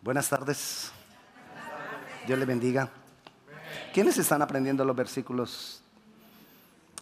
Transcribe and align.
Buenas 0.00 0.28
tardes. 0.28 0.92
Dios 2.26 2.38
le 2.38 2.44
bendiga. 2.44 2.88
¿Quiénes 3.92 4.16
están 4.16 4.40
aprendiendo 4.42 4.84
los 4.84 4.94
versículos? 4.94 5.82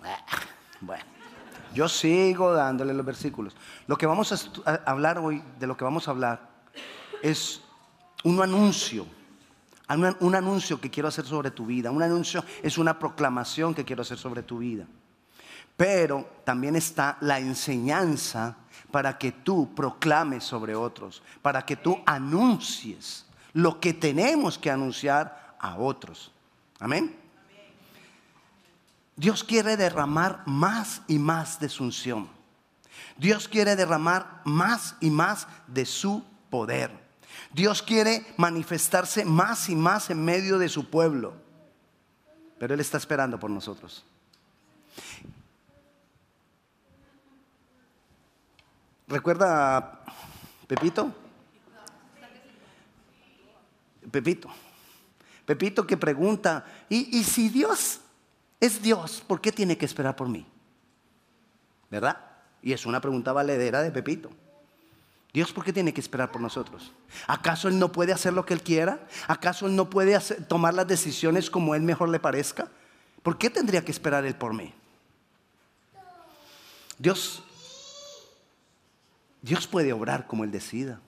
Ah, 0.02 0.16
bueno, 0.80 1.04
yo 1.74 1.88
sigo 1.88 2.52
dándole 2.52 2.94
los 2.94 3.04
versículos. 3.04 3.54
Lo 3.86 3.96
que 3.98 4.06
vamos 4.06 4.32
a 4.64 4.72
hablar 4.86 5.18
hoy, 5.18 5.42
de 5.58 5.66
lo 5.66 5.76
que 5.76 5.84
vamos 5.84 6.08
a 6.08 6.12
hablar, 6.12 6.48
es 7.22 7.60
un 8.24 8.42
anuncio. 8.42 9.06
Un 10.20 10.34
anuncio 10.34 10.80
que 10.80 10.90
quiero 10.90 11.08
hacer 11.08 11.26
sobre 11.26 11.50
tu 11.50 11.66
vida. 11.66 11.90
Un 11.90 12.02
anuncio 12.02 12.44
es 12.62 12.78
una 12.78 12.98
proclamación 12.98 13.74
que 13.74 13.84
quiero 13.84 14.02
hacer 14.02 14.16
sobre 14.16 14.42
tu 14.42 14.58
vida. 14.58 14.86
Pero 15.76 16.40
también 16.44 16.76
está 16.76 17.18
la 17.20 17.38
enseñanza 17.38 18.56
para 18.90 19.18
que 19.18 19.32
tú 19.32 19.74
proclames 19.74 20.44
sobre 20.44 20.74
otros, 20.74 21.22
para 21.42 21.64
que 21.66 21.76
tú 21.76 22.00
anuncies 22.06 23.26
lo 23.52 23.80
que 23.80 23.92
tenemos 23.92 24.58
que 24.58 24.70
anunciar 24.70 25.56
a 25.58 25.76
otros. 25.76 26.32
Amén. 26.78 27.16
Dios 29.16 29.42
quiere 29.44 29.76
derramar 29.76 30.42
más 30.46 31.02
y 31.08 31.18
más 31.18 31.58
de 31.58 31.68
su 31.68 31.84
unción. 31.84 32.28
Dios 33.16 33.48
quiere 33.48 33.76
derramar 33.76 34.42
más 34.44 34.96
y 35.00 35.10
más 35.10 35.46
de 35.66 35.86
su 35.86 36.22
poder. 36.50 36.90
Dios 37.52 37.82
quiere 37.82 38.26
manifestarse 38.36 39.24
más 39.24 39.68
y 39.68 39.76
más 39.76 40.10
en 40.10 40.24
medio 40.24 40.58
de 40.58 40.68
su 40.68 40.90
pueblo. 40.90 41.34
Pero 42.58 42.74
Él 42.74 42.80
está 42.80 42.98
esperando 42.98 43.38
por 43.38 43.50
nosotros. 43.50 44.04
¿Recuerda 49.08 49.76
a 49.76 50.00
Pepito? 50.66 51.12
Pepito. 54.10 54.48
Pepito 55.44 55.86
que 55.86 55.96
pregunta, 55.96 56.64
¿y, 56.88 57.22
si 57.22 57.48
Dios 57.48 58.00
es 58.58 58.82
Dios, 58.82 59.22
¿por 59.26 59.40
qué 59.40 59.52
tiene 59.52 59.78
que 59.78 59.84
esperar 59.84 60.16
por 60.16 60.28
mí? 60.28 60.44
¿Verdad? 61.88 62.18
Y 62.62 62.72
es 62.72 62.84
una 62.84 63.00
pregunta 63.00 63.32
valedera 63.32 63.82
de 63.82 63.92
Pepito. 63.92 64.30
Dios, 65.32 65.52
¿por 65.52 65.64
qué 65.64 65.72
tiene 65.72 65.94
que 65.94 66.00
esperar 66.00 66.32
por 66.32 66.40
nosotros? 66.40 66.92
¿Acaso 67.28 67.68
Él 67.68 67.78
no 67.78 67.92
puede 67.92 68.12
hacer 68.12 68.32
lo 68.32 68.44
que 68.44 68.54
Él 68.54 68.62
quiera? 68.62 69.06
¿Acaso 69.28 69.66
Él 69.66 69.76
no 69.76 69.88
puede 69.88 70.18
tomar 70.48 70.74
las 70.74 70.88
decisiones 70.88 71.48
como 71.48 71.76
Él 71.76 71.82
mejor 71.82 72.08
le 72.08 72.18
parezca? 72.18 72.68
¿Por 73.22 73.38
qué 73.38 73.50
tendría 73.50 73.84
que 73.84 73.92
esperar 73.92 74.24
Él 74.24 74.34
por 74.34 74.52
mí? 74.52 74.72
Dios 76.98 77.44
Dios 79.46 79.68
puede 79.68 79.92
obrar 79.92 80.26
como 80.26 80.42
Él 80.42 80.50
decida. 80.50 81.00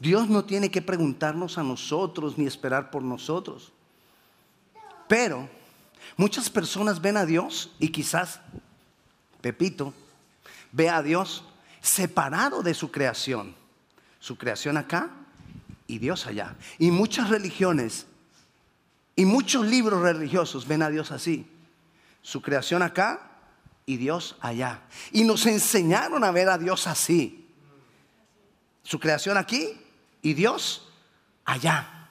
Dios 0.00 0.30
no 0.30 0.46
tiene 0.46 0.70
que 0.70 0.80
preguntarnos 0.80 1.58
a 1.58 1.62
nosotros 1.62 2.38
ni 2.38 2.46
esperar 2.46 2.90
por 2.90 3.02
nosotros. 3.02 3.70
Pero 5.06 5.46
muchas 6.16 6.48
personas 6.48 7.02
ven 7.02 7.18
a 7.18 7.26
Dios 7.26 7.70
y 7.78 7.90
quizás 7.90 8.40
Pepito 9.42 9.92
ve 10.72 10.88
a 10.88 11.02
Dios 11.02 11.44
separado 11.82 12.62
de 12.62 12.72
su 12.72 12.90
creación. 12.90 13.54
Su 14.20 14.38
creación 14.38 14.78
acá 14.78 15.10
y 15.86 15.98
Dios 15.98 16.26
allá. 16.26 16.56
Y 16.78 16.90
muchas 16.90 17.28
religiones 17.28 18.06
y 19.16 19.26
muchos 19.26 19.66
libros 19.66 20.00
religiosos 20.00 20.66
ven 20.66 20.80
a 20.80 20.88
Dios 20.88 21.12
así. 21.12 21.46
Su 22.22 22.40
creación 22.40 22.82
acá 22.82 23.27
y 23.88 23.96
Dios 23.96 24.36
allá. 24.40 24.82
Y 25.12 25.24
nos 25.24 25.46
enseñaron 25.46 26.22
a 26.22 26.30
ver 26.30 26.50
a 26.50 26.58
Dios 26.58 26.86
así. 26.86 27.48
Su 28.82 29.00
creación 29.00 29.38
aquí 29.38 29.80
y 30.20 30.34
Dios 30.34 30.90
allá, 31.46 32.10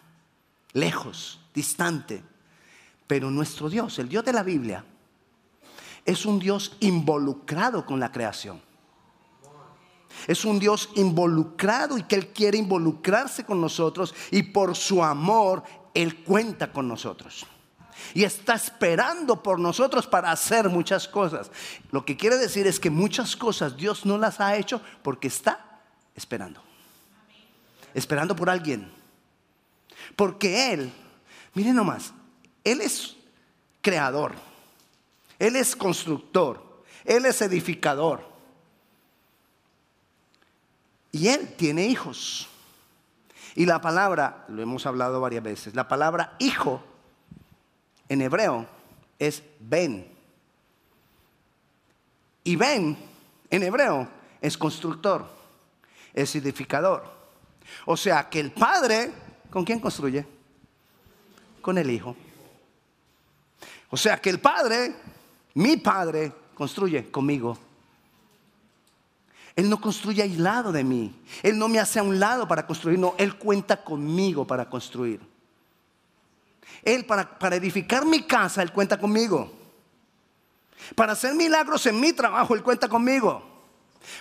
lejos, 0.73 1.39
distante. 1.53 2.23
Pero 3.05 3.29
nuestro 3.29 3.69
Dios, 3.69 3.99
el 3.99 4.09
Dios 4.09 4.25
de 4.25 4.33
la 4.33 4.41
Biblia, 4.41 4.83
es 6.03 6.25
un 6.25 6.39
Dios 6.39 6.75
involucrado 6.79 7.85
con 7.85 7.99
la 7.99 8.11
creación. 8.11 8.59
Es 10.25 10.45
un 10.45 10.57
Dios 10.57 10.89
involucrado 10.95 11.95
y 11.95 12.03
que 12.03 12.15
Él 12.15 12.29
quiere 12.29 12.57
involucrarse 12.57 13.45
con 13.45 13.61
nosotros 13.61 14.15
y 14.31 14.41
por 14.41 14.75
su 14.75 15.03
amor 15.03 15.61
Él 15.93 16.23
cuenta 16.23 16.73
con 16.73 16.87
nosotros 16.87 17.45
y 18.13 18.23
está 18.23 18.55
esperando 18.55 19.41
por 19.41 19.59
nosotros 19.59 20.07
para 20.07 20.31
hacer 20.31 20.69
muchas 20.69 21.07
cosas. 21.07 21.51
Lo 21.91 22.05
que 22.05 22.17
quiere 22.17 22.37
decir 22.37 22.67
es 22.67 22.79
que 22.79 22.89
muchas 22.89 23.35
cosas 23.35 23.77
Dios 23.77 24.05
no 24.05 24.17
las 24.17 24.39
ha 24.39 24.55
hecho 24.55 24.81
porque 25.03 25.27
está 25.27 25.81
esperando. 26.15 26.61
Esperando 27.93 28.35
por 28.35 28.49
alguien. 28.49 28.91
Porque 30.15 30.73
Él, 30.73 30.91
miren 31.53 31.75
nomás, 31.75 32.13
Él 32.63 32.81
es 32.81 33.15
creador, 33.81 34.33
Él 35.39 35.55
es 35.55 35.75
constructor, 35.75 36.83
Él 37.05 37.25
es 37.25 37.41
edificador. 37.41 38.27
Y 41.11 41.27
Él 41.29 41.53
tiene 41.55 41.85
hijos. 41.85 42.47
Y 43.55 43.65
la 43.65 43.81
palabra, 43.81 44.45
lo 44.49 44.61
hemos 44.61 44.85
hablado 44.85 45.19
varias 45.19 45.43
veces, 45.43 45.73
la 45.73 45.87
palabra 45.87 46.35
hijo 46.37 46.83
en 48.09 48.21
hebreo 48.21 48.67
es 49.19 49.43
Ben. 49.59 50.07
Y 52.43 52.55
Ben 52.55 52.97
en 53.49 53.63
hebreo 53.63 54.07
es 54.41 54.57
constructor, 54.57 55.27
es 56.13 56.35
edificador. 56.35 57.03
O 57.85 57.97
sea 57.97 58.29
que 58.29 58.39
el 58.39 58.51
padre, 58.51 59.11
¿con 59.49 59.65
quién 59.65 59.79
construye? 59.79 60.25
Con 61.61 61.77
el 61.77 61.89
hijo. 61.89 62.15
O 63.89 63.97
sea 63.97 64.17
que 64.21 64.29
el 64.29 64.39
padre, 64.39 64.95
mi 65.53 65.77
padre, 65.77 66.31
construye 66.53 67.09
conmigo. 67.09 67.57
Él 69.55 69.69
no 69.69 69.81
construye 69.81 70.21
aislado 70.21 70.71
de 70.71 70.83
mí. 70.83 71.15
Él 71.41 71.57
no 71.57 71.67
me 71.67 71.79
hace 71.79 71.99
a 71.99 72.03
un 72.03 72.19
lado 72.19 72.47
para 72.47 72.67
construir, 72.67 72.99
no, 72.99 73.15
Él 73.17 73.35
cuenta 73.37 73.83
conmigo 73.83 74.45
para 74.45 74.69
construir. 74.69 75.19
Él 76.83 77.05
para, 77.05 77.37
para 77.37 77.55
edificar 77.55 78.05
mi 78.05 78.23
casa, 78.23 78.61
Él 78.61 78.71
cuenta 78.71 78.97
conmigo. 78.97 79.51
Para 80.95 81.13
hacer 81.13 81.33
milagros 81.35 81.85
en 81.85 81.99
mi 81.99 82.13
trabajo, 82.13 82.53
Él 82.53 82.63
cuenta 82.63 82.87
conmigo. 82.87 83.43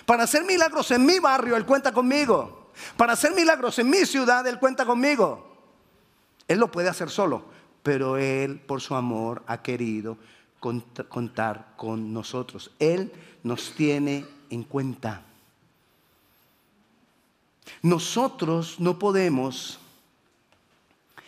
Para 0.05 0.23
hacer 0.23 0.43
milagros 0.43 0.91
en 0.91 1.05
mi 1.05 1.19
barrio, 1.19 1.55
Él 1.55 1.65
cuenta 1.65 1.91
conmigo. 1.91 2.71
Para 2.95 3.13
hacer 3.13 3.33
milagros 3.33 3.79
en 3.79 3.89
mi 3.89 4.05
ciudad, 4.05 4.45
Él 4.47 4.59
cuenta 4.59 4.85
conmigo. 4.85 5.47
Él 6.47 6.59
lo 6.59 6.71
puede 6.71 6.89
hacer 6.89 7.09
solo, 7.09 7.45
pero 7.83 8.17
Él 8.17 8.59
por 8.59 8.81
su 8.81 8.95
amor 8.95 9.43
ha 9.47 9.61
querido 9.61 10.17
contar 10.59 11.73
con 11.75 12.13
nosotros. 12.13 12.71
Él 12.79 13.11
nos 13.43 13.73
tiene 13.73 14.25
en 14.49 14.63
cuenta. 14.63 15.23
Nosotros 17.81 18.79
no 18.79 18.97
podemos 18.97 19.79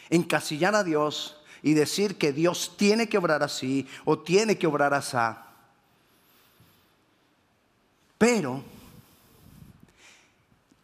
encasillar 0.10 0.76
a 0.76 0.84
Dios 0.84 1.38
y 1.62 1.74
decir 1.74 2.18
que 2.18 2.32
Dios 2.32 2.74
tiene 2.78 3.10
que 3.10 3.18
obrar 3.18 3.44
así 3.44 3.88
o 4.06 4.20
tiene 4.20 4.58
que 4.58 4.68
obrar 4.68 4.94
así. 4.94 5.18
Pero 8.18 8.64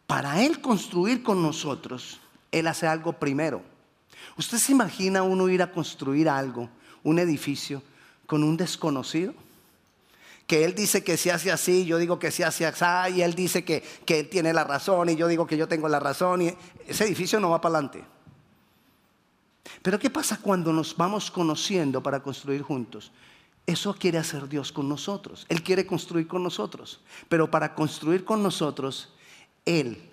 para 0.06 0.42
Él 0.42 0.60
construir 0.60 1.22
con 1.22 1.42
nosotros, 1.42 2.20
Él 2.52 2.66
hace 2.66 2.86
algo 2.86 3.12
primero. 3.12 3.62
¿Usted 4.38 4.58
se 4.58 4.72
imagina 4.72 5.22
uno 5.22 5.48
ir 5.48 5.62
a 5.62 5.70
construir 5.70 6.28
algo, 6.28 6.68
un 7.02 7.18
edificio, 7.18 7.82
con 8.26 8.42
un 8.42 8.56
desconocido? 8.56 9.34
Que 10.46 10.64
Él 10.64 10.74
dice 10.74 11.02
que 11.02 11.16
se 11.16 11.32
hace 11.32 11.50
así, 11.50 11.84
yo 11.84 11.98
digo 11.98 12.18
que 12.18 12.30
se 12.30 12.44
hace 12.44 12.66
así, 12.66 13.16
y 13.16 13.22
Él 13.22 13.34
dice 13.34 13.64
que, 13.64 13.82
que 14.04 14.20
Él 14.20 14.28
tiene 14.28 14.52
la 14.52 14.64
razón, 14.64 15.08
y 15.08 15.16
yo 15.16 15.26
digo 15.26 15.46
que 15.46 15.56
yo 15.56 15.66
tengo 15.66 15.88
la 15.88 16.00
razón, 16.00 16.42
y 16.42 16.54
ese 16.86 17.04
edificio 17.04 17.40
no 17.40 17.50
va 17.50 17.60
para 17.60 17.78
adelante. 17.78 18.15
Pero 19.82 19.98
¿qué 19.98 20.10
pasa 20.10 20.38
cuando 20.40 20.72
nos 20.72 20.96
vamos 20.96 21.30
conociendo 21.30 22.02
para 22.02 22.22
construir 22.22 22.62
juntos? 22.62 23.12
Eso 23.66 23.94
quiere 23.94 24.18
hacer 24.18 24.48
Dios 24.48 24.70
con 24.70 24.88
nosotros. 24.88 25.44
Él 25.48 25.62
quiere 25.62 25.86
construir 25.86 26.28
con 26.28 26.42
nosotros. 26.42 27.00
Pero 27.28 27.50
para 27.50 27.74
construir 27.74 28.24
con 28.24 28.42
nosotros, 28.42 29.12
Él, 29.64 30.08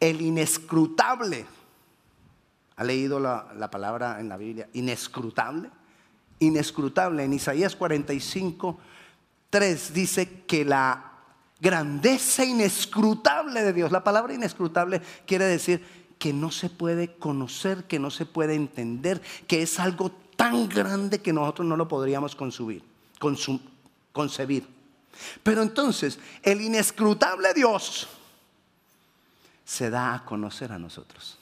el 0.00 0.22
inescrutable, 0.22 1.46
¿ha 2.76 2.84
leído 2.84 3.20
la, 3.20 3.70
palabra 3.70 4.18
en 4.18 4.30
la 4.30 4.38
Biblia? 4.38 4.68
Inescrutable. 4.72 5.70
Inescrutable. 6.38 7.22
En 7.22 7.34
Isaías 7.34 7.76
45, 7.76 8.78
3 9.50 9.92
dice 9.92 10.44
que 10.46 10.64
la 10.64 11.12
grandeza 11.60 12.46
inescrutable 12.46 13.62
de 13.62 13.74
Dios, 13.74 13.92
la 13.92 14.02
palabra 14.02 14.32
inescrutable 14.32 15.02
quiere 15.26 15.44
decir 15.44 15.84
que 16.20 16.34
no 16.34 16.50
se 16.50 16.68
puede 16.68 17.14
conocer, 17.14 17.84
que 17.84 17.98
no 17.98 18.10
se 18.10 18.26
puede 18.26 18.54
entender, 18.54 19.22
que 19.48 19.62
es 19.62 19.80
algo 19.80 20.12
tan 20.36 20.68
grande 20.68 21.22
que 21.22 21.32
nosotros 21.32 21.66
no 21.66 21.78
lo 21.78 21.88
podríamos 21.88 22.36
concebir. 22.36 22.84
concebir. 24.12 24.68
Pero 25.42 25.62
entonces, 25.62 26.18
el 26.42 26.60
inescrutable 26.60 27.54
Dios 27.54 28.06
se 29.64 29.88
da 29.88 30.14
a 30.14 30.24
conocer 30.26 30.72
a 30.72 30.78
nosotros. 30.78 31.38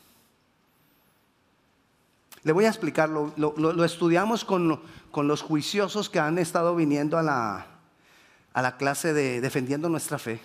Le 2.45 2.53
voy 2.53 2.67
a 2.67 2.69
explicar, 2.69 3.09
lo, 3.09 3.85
estudiamos 3.85 4.45
con, 4.45 4.81
los 5.13 5.43
juiciosos 5.43 6.09
que 6.09 6.21
han 6.21 6.39
estado 6.39 6.77
viniendo 6.77 7.19
a 7.19 7.23
la, 7.25 7.67
a 8.53 8.63
la 8.63 8.77
clase 8.77 9.13
de 9.13 9.41
Defendiendo 9.41 9.89
nuestra 9.89 10.21
Fe. 10.21 10.41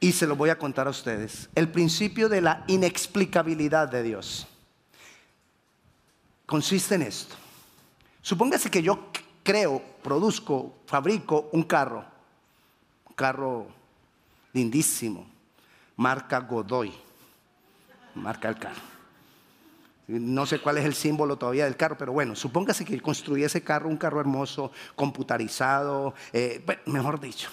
Y 0.00 0.12
se 0.12 0.26
lo 0.26 0.36
voy 0.36 0.50
a 0.50 0.58
contar 0.58 0.86
a 0.86 0.90
ustedes. 0.90 1.48
El 1.54 1.70
principio 1.70 2.28
de 2.28 2.40
la 2.40 2.64
inexplicabilidad 2.68 3.88
de 3.88 4.02
Dios 4.02 4.46
consiste 6.46 6.94
en 6.94 7.02
esto. 7.02 7.34
Supóngase 8.22 8.70
que 8.70 8.82
yo 8.82 9.08
creo, 9.42 9.82
produzco, 10.02 10.78
fabrico 10.86 11.48
un 11.52 11.62
carro, 11.64 12.04
un 13.06 13.14
carro 13.14 13.66
lindísimo, 14.52 15.26
marca 15.96 16.40
Godoy, 16.40 16.92
marca 18.14 18.48
el 18.48 18.58
carro. 18.58 18.82
No 20.06 20.46
sé 20.46 20.60
cuál 20.60 20.78
es 20.78 20.86
el 20.86 20.94
símbolo 20.94 21.36
todavía 21.36 21.66
del 21.66 21.76
carro, 21.76 21.98
pero 21.98 22.12
bueno, 22.12 22.34
supóngase 22.34 22.84
que 22.84 23.00
construí 23.00 23.44
ese 23.44 23.62
carro, 23.62 23.88
un 23.88 23.98
carro 23.98 24.20
hermoso, 24.20 24.72
computarizado, 24.94 26.14
eh, 26.32 26.64
mejor 26.86 27.20
dicho, 27.20 27.50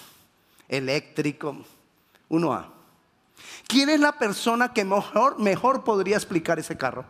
eléctrico, 0.68 1.58
uno 2.28 2.52
a 2.52 2.72
¿Quién 3.66 3.88
es 3.88 4.00
la 4.00 4.12
persona 4.12 4.72
que 4.72 4.84
mejor, 4.84 5.38
mejor 5.38 5.84
podría 5.84 6.16
explicar 6.16 6.58
ese 6.58 6.76
carro? 6.76 7.04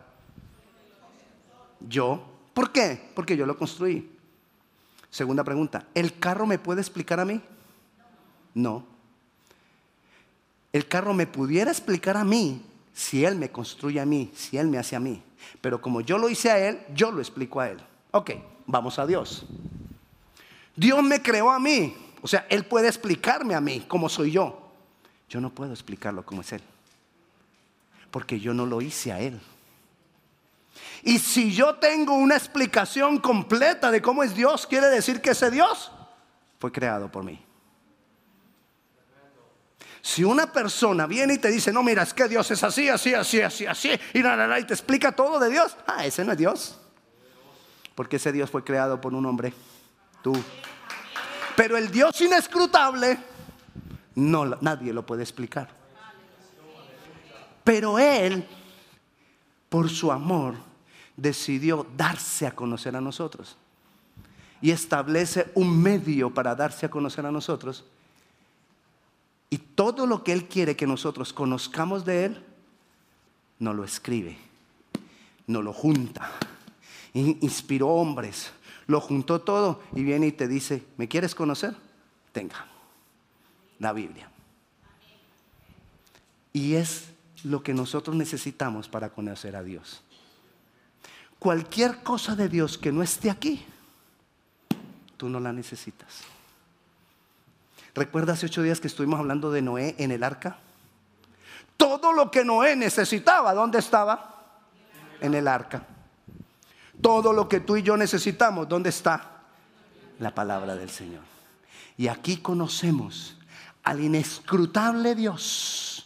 Yo. 1.79 2.23
¿Por 2.53 2.71
qué? 2.71 3.11
Porque 3.15 3.37
yo 3.37 3.45
lo 3.45 3.57
construí. 3.57 4.11
Segunda 5.09 5.43
pregunta, 5.43 5.85
¿el 5.93 6.19
carro 6.19 6.45
me 6.45 6.59
puede 6.59 6.81
explicar 6.81 7.19
a 7.19 7.25
mí? 7.25 7.41
No. 8.53 8.83
El 10.73 10.87
carro 10.87 11.13
me 11.13 11.27
pudiera 11.27 11.71
explicar 11.71 12.17
a 12.17 12.23
mí 12.23 12.61
si 12.93 13.23
él 13.23 13.35
me 13.35 13.51
construye 13.51 13.99
a 13.99 14.05
mí, 14.05 14.31
si 14.35 14.57
él 14.57 14.67
me 14.67 14.79
hace 14.79 14.95
a 14.95 14.99
mí. 14.99 15.23
Pero 15.61 15.79
como 15.79 16.01
yo 16.01 16.17
lo 16.17 16.29
hice 16.29 16.51
a 16.51 16.67
él, 16.67 16.81
yo 16.93 17.11
lo 17.11 17.19
explico 17.19 17.59
a 17.61 17.69
él. 17.69 17.79
Ok, 18.11 18.31
vamos 18.65 18.99
a 18.99 19.05
Dios. 19.05 19.45
Dios 20.75 21.01
me 21.03 21.21
creó 21.21 21.51
a 21.51 21.59
mí. 21.59 21.95
O 22.21 22.27
sea, 22.27 22.45
Él 22.49 22.65
puede 22.65 22.87
explicarme 22.87 23.55
a 23.55 23.61
mí 23.61 23.85
cómo 23.87 24.09
soy 24.09 24.31
yo. 24.31 24.66
Yo 25.29 25.41
no 25.41 25.49
puedo 25.49 25.73
explicarlo 25.73 26.25
como 26.25 26.41
es 26.41 26.53
Él. 26.53 26.61
Porque 28.11 28.39
yo 28.39 28.53
no 28.53 28.65
lo 28.65 28.81
hice 28.81 29.11
a 29.11 29.19
Él. 29.19 29.39
Y 31.03 31.19
si 31.19 31.53
yo 31.53 31.75
tengo 31.75 32.13
una 32.13 32.35
explicación 32.35 33.19
completa 33.19 33.91
de 33.91 34.01
cómo 34.01 34.23
es 34.23 34.35
Dios, 34.35 34.65
quiere 34.67 34.87
decir 34.87 35.21
que 35.21 35.31
ese 35.31 35.51
Dios 35.51 35.91
fue 36.59 36.71
creado 36.71 37.11
por 37.11 37.23
mí. 37.23 37.43
Si 40.01 40.23
una 40.23 40.51
persona 40.51 41.05
viene 41.05 41.33
y 41.33 41.37
te 41.37 41.49
dice, 41.49 41.73
no, 41.73 41.83
mira, 41.83 42.03
es 42.03 42.13
que 42.13 42.27
Dios 42.27 42.49
es 42.51 42.63
así, 42.63 42.87
así, 42.87 43.13
así, 43.13 43.41
así, 43.41 43.65
así, 43.65 43.89
y, 44.13 44.19
y 44.19 44.63
te 44.63 44.73
explica 44.73 45.11
todo 45.11 45.37
de 45.39 45.49
Dios, 45.49 45.75
ah, 45.85 46.05
ese 46.05 46.23
no 46.23 46.31
es 46.31 46.37
Dios. 46.37 46.79
Porque 47.93 48.15
ese 48.15 48.31
Dios 48.31 48.49
fue 48.49 48.63
creado 48.63 49.01
por 49.01 49.13
un 49.13 49.25
hombre, 49.25 49.53
tú. 50.21 50.33
Pero 51.57 51.75
el 51.75 51.91
Dios 51.91 52.21
inescrutable 52.21 53.17
no, 54.17 54.45
nadie 54.61 54.93
lo 54.93 55.05
puede 55.05 55.21
explicar. 55.21 55.69
Pero 57.63 57.99
Él, 57.99 58.47
por 59.69 59.89
su 59.89 60.11
amor, 60.11 60.55
decidió 61.15 61.85
darse 61.95 62.47
a 62.47 62.55
conocer 62.55 62.95
a 62.95 63.01
nosotros. 63.01 63.57
Y 64.59 64.71
establece 64.71 65.51
un 65.53 65.79
medio 65.79 66.33
para 66.33 66.55
darse 66.55 66.87
a 66.87 66.89
conocer 66.89 67.27
a 67.27 67.31
nosotros. 67.31 67.85
Y 69.51 69.59
todo 69.59 70.07
lo 70.07 70.23
que 70.23 70.33
Él 70.33 70.47
quiere 70.47 70.75
que 70.75 70.87
nosotros 70.87 71.31
conozcamos 71.31 72.03
de 72.03 72.25
Él, 72.25 72.43
no 73.59 73.71
lo 73.71 73.83
escribe, 73.83 74.35
no 75.45 75.61
lo 75.61 75.73
junta. 75.73 76.31
Inspiró 77.13 77.89
hombres, 77.89 78.51
lo 78.87 78.99
juntó 78.99 79.41
todo 79.41 79.83
y 79.93 80.01
viene 80.01 80.25
y 80.25 80.31
te 80.31 80.47
dice, 80.47 80.83
¿me 80.97 81.07
quieres 81.07 81.35
conocer? 81.35 81.75
Tenga 82.31 82.76
la 83.79 83.93
Biblia. 83.93 84.29
Y 86.53 86.75
es 86.75 87.09
lo 87.43 87.61
que 87.61 87.73
nosotros 87.73 88.15
necesitamos 88.15 88.87
para 88.87 89.09
conocer 89.09 89.55
a 89.55 89.63
Dios. 89.63 90.01
Cualquier 91.39 92.01
cosa 92.01 92.35
de 92.35 92.49
Dios 92.49 92.77
que 92.77 92.91
no 92.91 93.03
esté 93.03 93.29
aquí, 93.29 93.63
tú 95.17 95.29
no 95.29 95.39
la 95.39 95.53
necesitas. 95.53 96.23
¿Recuerda 97.93 98.33
hace 98.33 98.47
ocho 98.47 98.63
días 98.63 98.79
que 98.79 98.87
estuvimos 98.87 99.19
hablando 99.19 99.51
de 99.51 99.61
Noé 99.61 99.95
en 99.97 100.11
el 100.11 100.23
arca? 100.23 100.57
Todo 101.77 102.11
lo 102.11 102.31
que 102.31 102.43
Noé 102.43 102.75
necesitaba, 102.75 103.53
¿dónde 103.53 103.79
estaba? 103.79 104.59
En 105.21 105.35
el 105.35 105.47
arca. 105.47 105.85
Todo 107.01 107.33
lo 107.33 107.47
que 107.47 107.59
tú 107.59 107.77
y 107.77 107.83
yo 107.83 107.97
necesitamos, 107.97 108.67
¿dónde 108.67 108.89
está? 108.89 109.41
La 110.19 110.33
palabra 110.33 110.75
del 110.75 110.89
Señor. 110.89 111.21
Y 111.97 112.07
aquí 112.07 112.37
conocemos 112.37 113.36
al 113.87 114.01
inescrutable 114.01 115.15
Dios. 115.15 116.05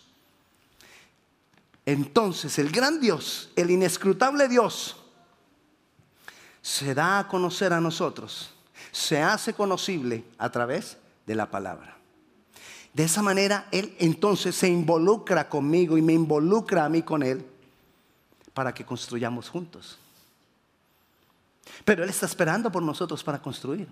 Entonces 1.84 2.60
el 2.60 2.72
gran 2.72 3.02
Dios, 3.02 3.50
el 3.56 3.72
inescrutable 3.72 4.48
Dios, 4.48 4.98
se 6.62 6.94
da 6.94 7.18
a 7.18 7.28
conocer 7.28 7.74
a 7.74 7.82
nosotros, 7.82 8.52
se 8.92 9.20
hace 9.20 9.56
conocible 9.56 10.24
a 10.38 10.52
través 10.52 10.98
de 11.26 11.34
la 11.34 11.50
palabra. 11.50 11.98
De 12.94 13.06
esa 13.06 13.24
manera 13.24 13.68
Él 13.72 13.96
entonces 13.98 14.54
se 14.56 14.68
involucra 14.68 15.50
conmigo 15.50 15.98
y 15.98 16.04
me 16.04 16.14
involucra 16.14 16.86
a 16.86 16.90
mí 16.90 17.02
con 17.02 17.24
Él 17.24 17.44
para 18.54 18.76
que 18.76 18.86
construyamos 18.86 19.50
juntos. 19.50 19.98
Pero 21.84 22.04
Él 22.04 22.12
está 22.12 22.28
esperando 22.28 22.72
por 22.72 22.84
nosotros 22.84 23.24
para 23.24 23.42
construir. 23.42 23.88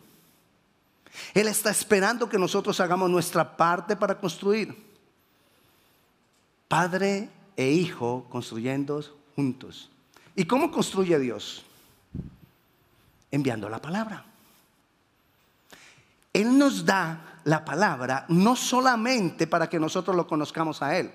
Él 1.33 1.47
está 1.47 1.69
esperando 1.69 2.29
que 2.29 2.37
nosotros 2.37 2.79
hagamos 2.79 3.09
nuestra 3.09 3.57
parte 3.57 3.95
para 3.95 4.19
construir. 4.19 4.75
Padre 6.67 7.29
e 7.55 7.71
hijo 7.71 8.25
construyendo 8.29 9.03
juntos. 9.35 9.89
¿Y 10.35 10.45
cómo 10.45 10.71
construye 10.71 11.19
Dios? 11.19 11.65
Enviando 13.31 13.69
la 13.69 13.81
palabra. 13.81 14.25
Él 16.31 16.57
nos 16.57 16.85
da 16.85 17.41
la 17.43 17.65
palabra 17.65 18.25
no 18.29 18.55
solamente 18.55 19.47
para 19.47 19.67
que 19.69 19.79
nosotros 19.79 20.15
lo 20.15 20.27
conozcamos 20.27 20.81
a 20.81 20.97
Él, 20.97 21.11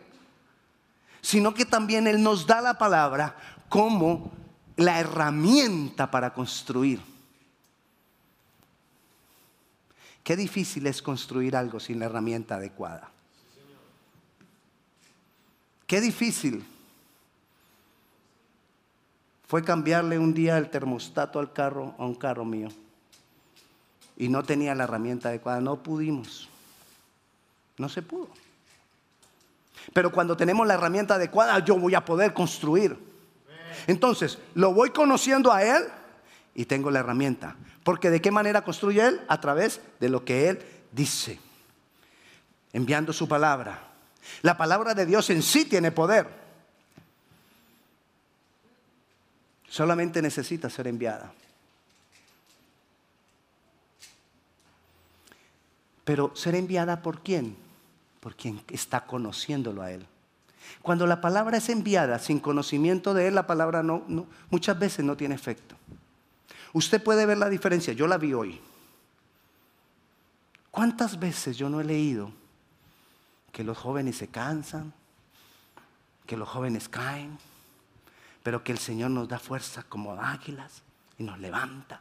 sino 1.20 1.54
que 1.54 1.64
también 1.64 2.06
Él 2.06 2.22
nos 2.22 2.46
da 2.46 2.60
la 2.60 2.76
palabra 2.76 3.36
como 3.68 4.32
la 4.76 4.98
herramienta 4.98 6.10
para 6.10 6.34
construir. 6.34 7.00
Qué 10.24 10.36
difícil 10.36 10.86
es 10.86 11.02
construir 11.02 11.54
algo 11.54 11.78
sin 11.78 11.98
la 11.98 12.06
herramienta 12.06 12.56
adecuada. 12.56 13.10
Qué 15.86 16.00
difícil 16.00 16.64
fue 19.46 19.62
cambiarle 19.62 20.18
un 20.18 20.32
día 20.32 20.56
el 20.56 20.70
termostato 20.70 21.38
al 21.38 21.52
carro, 21.52 21.94
a 21.98 22.06
un 22.06 22.14
carro 22.14 22.44
mío. 22.46 22.68
Y 24.16 24.28
no 24.28 24.42
tenía 24.42 24.74
la 24.74 24.84
herramienta 24.84 25.28
adecuada. 25.28 25.60
No 25.60 25.82
pudimos. 25.82 26.48
No 27.76 27.88
se 27.90 28.00
pudo. 28.00 28.28
Pero 29.92 30.10
cuando 30.10 30.36
tenemos 30.36 30.66
la 30.66 30.74
herramienta 30.74 31.16
adecuada, 31.16 31.58
yo 31.58 31.78
voy 31.78 31.94
a 31.94 32.04
poder 32.04 32.32
construir. 32.32 32.96
Entonces, 33.86 34.38
lo 34.54 34.72
voy 34.72 34.90
conociendo 34.90 35.52
a 35.52 35.62
Él 35.62 35.84
y 36.54 36.64
tengo 36.64 36.90
la 36.90 37.00
herramienta. 37.00 37.56
Porque 37.84 38.10
de 38.10 38.20
qué 38.20 38.30
manera 38.30 38.64
construye 38.64 39.06
Él? 39.06 39.20
A 39.28 39.40
través 39.40 39.80
de 40.00 40.08
lo 40.08 40.24
que 40.24 40.48
Él 40.48 40.58
dice, 40.90 41.38
enviando 42.72 43.12
su 43.12 43.28
palabra. 43.28 43.90
La 44.42 44.56
palabra 44.56 44.94
de 44.94 45.06
Dios 45.06 45.28
en 45.30 45.42
sí 45.42 45.66
tiene 45.66 45.92
poder. 45.92 46.26
Solamente 49.68 50.22
necesita 50.22 50.70
ser 50.70 50.86
enviada. 50.86 51.32
Pero 56.04 56.34
ser 56.34 56.54
enviada 56.54 57.02
por 57.02 57.22
quién? 57.22 57.56
Por 58.20 58.34
quien 58.34 58.62
está 58.68 59.04
conociéndolo 59.04 59.82
a 59.82 59.90
Él. 59.90 60.06
Cuando 60.80 61.06
la 61.06 61.20
palabra 61.20 61.58
es 61.58 61.68
enviada 61.68 62.18
sin 62.18 62.40
conocimiento 62.40 63.12
de 63.12 63.28
Él, 63.28 63.34
la 63.34 63.46
palabra 63.46 63.82
muchas 64.50 64.78
veces 64.78 65.04
no 65.04 65.16
tiene 65.16 65.34
efecto. 65.34 65.76
Usted 66.74 67.00
puede 67.02 67.24
ver 67.24 67.38
la 67.38 67.48
diferencia, 67.48 67.92
yo 67.92 68.08
la 68.08 68.18
vi 68.18 68.34
hoy. 68.34 68.60
¿Cuántas 70.72 71.20
veces 71.20 71.56
yo 71.56 71.68
no 71.68 71.80
he 71.80 71.84
leído 71.84 72.32
que 73.52 73.62
los 73.62 73.78
jóvenes 73.78 74.16
se 74.16 74.26
cansan, 74.26 74.92
que 76.26 76.36
los 76.36 76.48
jóvenes 76.48 76.88
caen, 76.88 77.38
pero 78.42 78.64
que 78.64 78.72
el 78.72 78.78
Señor 78.78 79.12
nos 79.12 79.28
da 79.28 79.38
fuerza 79.38 79.84
como 79.84 80.20
águilas 80.20 80.82
y 81.16 81.22
nos 81.22 81.38
levanta? 81.38 82.00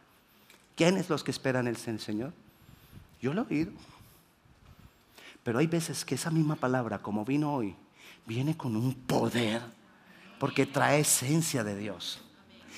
¿Quiénes 0.76 1.08
los 1.08 1.24
que 1.24 1.30
esperan 1.30 1.68
el 1.68 1.78
Señor? 1.78 2.34
Yo 3.22 3.32
lo 3.32 3.44
he 3.44 3.54
oído. 3.54 3.72
Pero 5.44 5.60
hay 5.60 5.68
veces 5.68 6.04
que 6.04 6.16
esa 6.16 6.32
misma 6.32 6.56
palabra, 6.56 6.98
como 6.98 7.24
vino 7.24 7.54
hoy, 7.54 7.76
viene 8.26 8.58
con 8.58 8.76
un 8.76 8.96
poder, 8.96 9.62
porque 10.40 10.66
trae 10.66 11.02
esencia 11.02 11.64
de 11.64 11.78
Dios. 11.78 12.24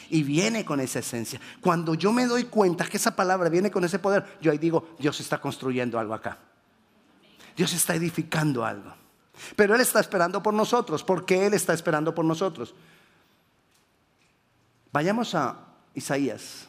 Y 0.09 0.23
viene 0.23 0.65
con 0.65 0.79
esa 0.79 0.99
esencia. 0.99 1.39
Cuando 1.61 1.93
yo 1.95 2.11
me 2.11 2.25
doy 2.25 2.45
cuenta 2.45 2.85
que 2.85 2.97
esa 2.97 3.15
palabra 3.15 3.49
viene 3.49 3.71
con 3.71 3.83
ese 3.83 3.99
poder, 3.99 4.25
yo 4.41 4.51
ahí 4.51 4.57
digo, 4.57 4.95
Dios 4.99 5.19
está 5.19 5.39
construyendo 5.39 5.99
algo 5.99 6.13
acá. 6.13 6.37
Dios 7.55 7.73
está 7.73 7.95
edificando 7.95 8.65
algo. 8.65 8.93
Pero 9.55 9.75
Él 9.75 9.81
está 9.81 9.99
esperando 9.99 10.41
por 10.41 10.53
nosotros. 10.53 11.03
¿Por 11.03 11.25
qué 11.25 11.45
Él 11.47 11.53
está 11.53 11.73
esperando 11.73 12.13
por 12.13 12.25
nosotros? 12.25 12.73
Vayamos 14.91 15.35
a 15.35 15.57
Isaías, 15.93 16.67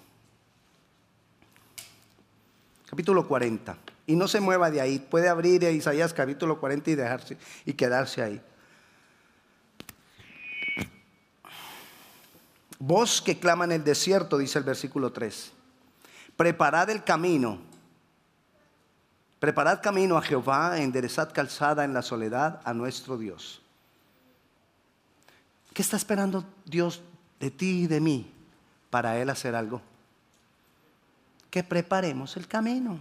capítulo 2.88 3.26
40. 3.26 3.76
Y 4.08 4.16
no 4.16 4.28
se 4.28 4.40
mueva 4.40 4.70
de 4.70 4.80
ahí. 4.80 4.98
Puede 4.98 5.28
abrir 5.28 5.62
Isaías 5.64 6.12
capítulo 6.12 6.58
40 6.60 6.90
y 6.90 6.94
dejarse 6.94 7.36
y 7.64 7.72
quedarse 7.72 8.22
ahí. 8.22 8.40
Voz 12.78 13.22
que 13.22 13.38
clama 13.38 13.64
en 13.64 13.72
el 13.72 13.84
desierto, 13.84 14.38
dice 14.38 14.58
el 14.58 14.64
versículo 14.64 15.12
3. 15.12 15.52
Preparad 16.36 16.90
el 16.90 17.02
camino. 17.02 17.58
Preparad 19.40 19.80
camino 19.82 20.16
a 20.16 20.22
Jehová, 20.22 20.78
enderezad 20.78 21.32
calzada 21.32 21.84
en 21.84 21.94
la 21.94 22.02
soledad 22.02 22.60
a 22.64 22.74
nuestro 22.74 23.16
Dios. 23.16 23.62
¿Qué 25.72 25.82
está 25.82 25.96
esperando 25.96 26.44
Dios 26.64 27.02
de 27.38 27.50
ti 27.50 27.82
y 27.82 27.86
de 27.86 28.00
mí 28.00 28.30
para 28.90 29.18
Él 29.18 29.28
hacer 29.30 29.54
algo? 29.54 29.82
Que 31.50 31.62
preparemos 31.62 32.36
el 32.36 32.46
camino. 32.46 33.00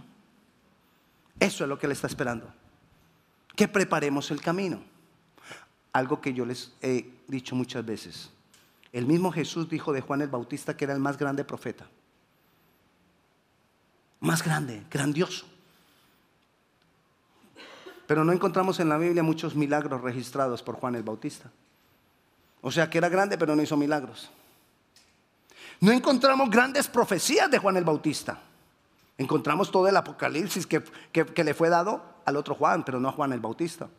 Eso 1.40 1.64
es 1.64 1.68
lo 1.68 1.78
que 1.78 1.86
Él 1.86 1.92
está 1.92 2.06
esperando. 2.06 2.52
Que 3.54 3.68
preparemos 3.68 4.30
el 4.30 4.40
camino. 4.40 4.80
Algo 5.92 6.20
que 6.20 6.34
yo 6.34 6.44
les 6.44 6.72
he 6.82 7.10
dicho 7.28 7.54
muchas 7.54 7.84
veces. 7.84 8.30
El 8.96 9.04
mismo 9.04 9.30
Jesús 9.30 9.68
dijo 9.68 9.92
de 9.92 10.00
Juan 10.00 10.22
el 10.22 10.28
Bautista 10.28 10.74
que 10.74 10.86
era 10.86 10.94
el 10.94 11.00
más 11.00 11.18
grande 11.18 11.44
profeta. 11.44 11.86
Más 14.20 14.42
grande, 14.42 14.86
grandioso. 14.90 15.44
Pero 18.06 18.24
no 18.24 18.32
encontramos 18.32 18.80
en 18.80 18.88
la 18.88 18.96
Biblia 18.96 19.22
muchos 19.22 19.54
milagros 19.54 20.00
registrados 20.00 20.62
por 20.62 20.76
Juan 20.76 20.94
el 20.94 21.02
Bautista. 21.02 21.50
O 22.62 22.72
sea 22.72 22.88
que 22.88 22.96
era 22.96 23.10
grande 23.10 23.36
pero 23.36 23.54
no 23.54 23.60
hizo 23.60 23.76
milagros. 23.76 24.30
No 25.78 25.92
encontramos 25.92 26.48
grandes 26.48 26.88
profecías 26.88 27.50
de 27.50 27.58
Juan 27.58 27.76
el 27.76 27.84
Bautista. 27.84 28.40
Encontramos 29.18 29.70
todo 29.70 29.88
el 29.88 29.96
apocalipsis 29.98 30.66
que, 30.66 30.82
que, 31.12 31.44
le 31.44 31.52
fue 31.52 31.68
dado 31.68 32.02
al 32.24 32.34
otro 32.36 32.54
Juan, 32.54 32.82
pero 32.82 32.98
no 32.98 33.10
a 33.10 33.12
Juan 33.12 33.34
el 33.34 33.40
Bautista. 33.40 33.90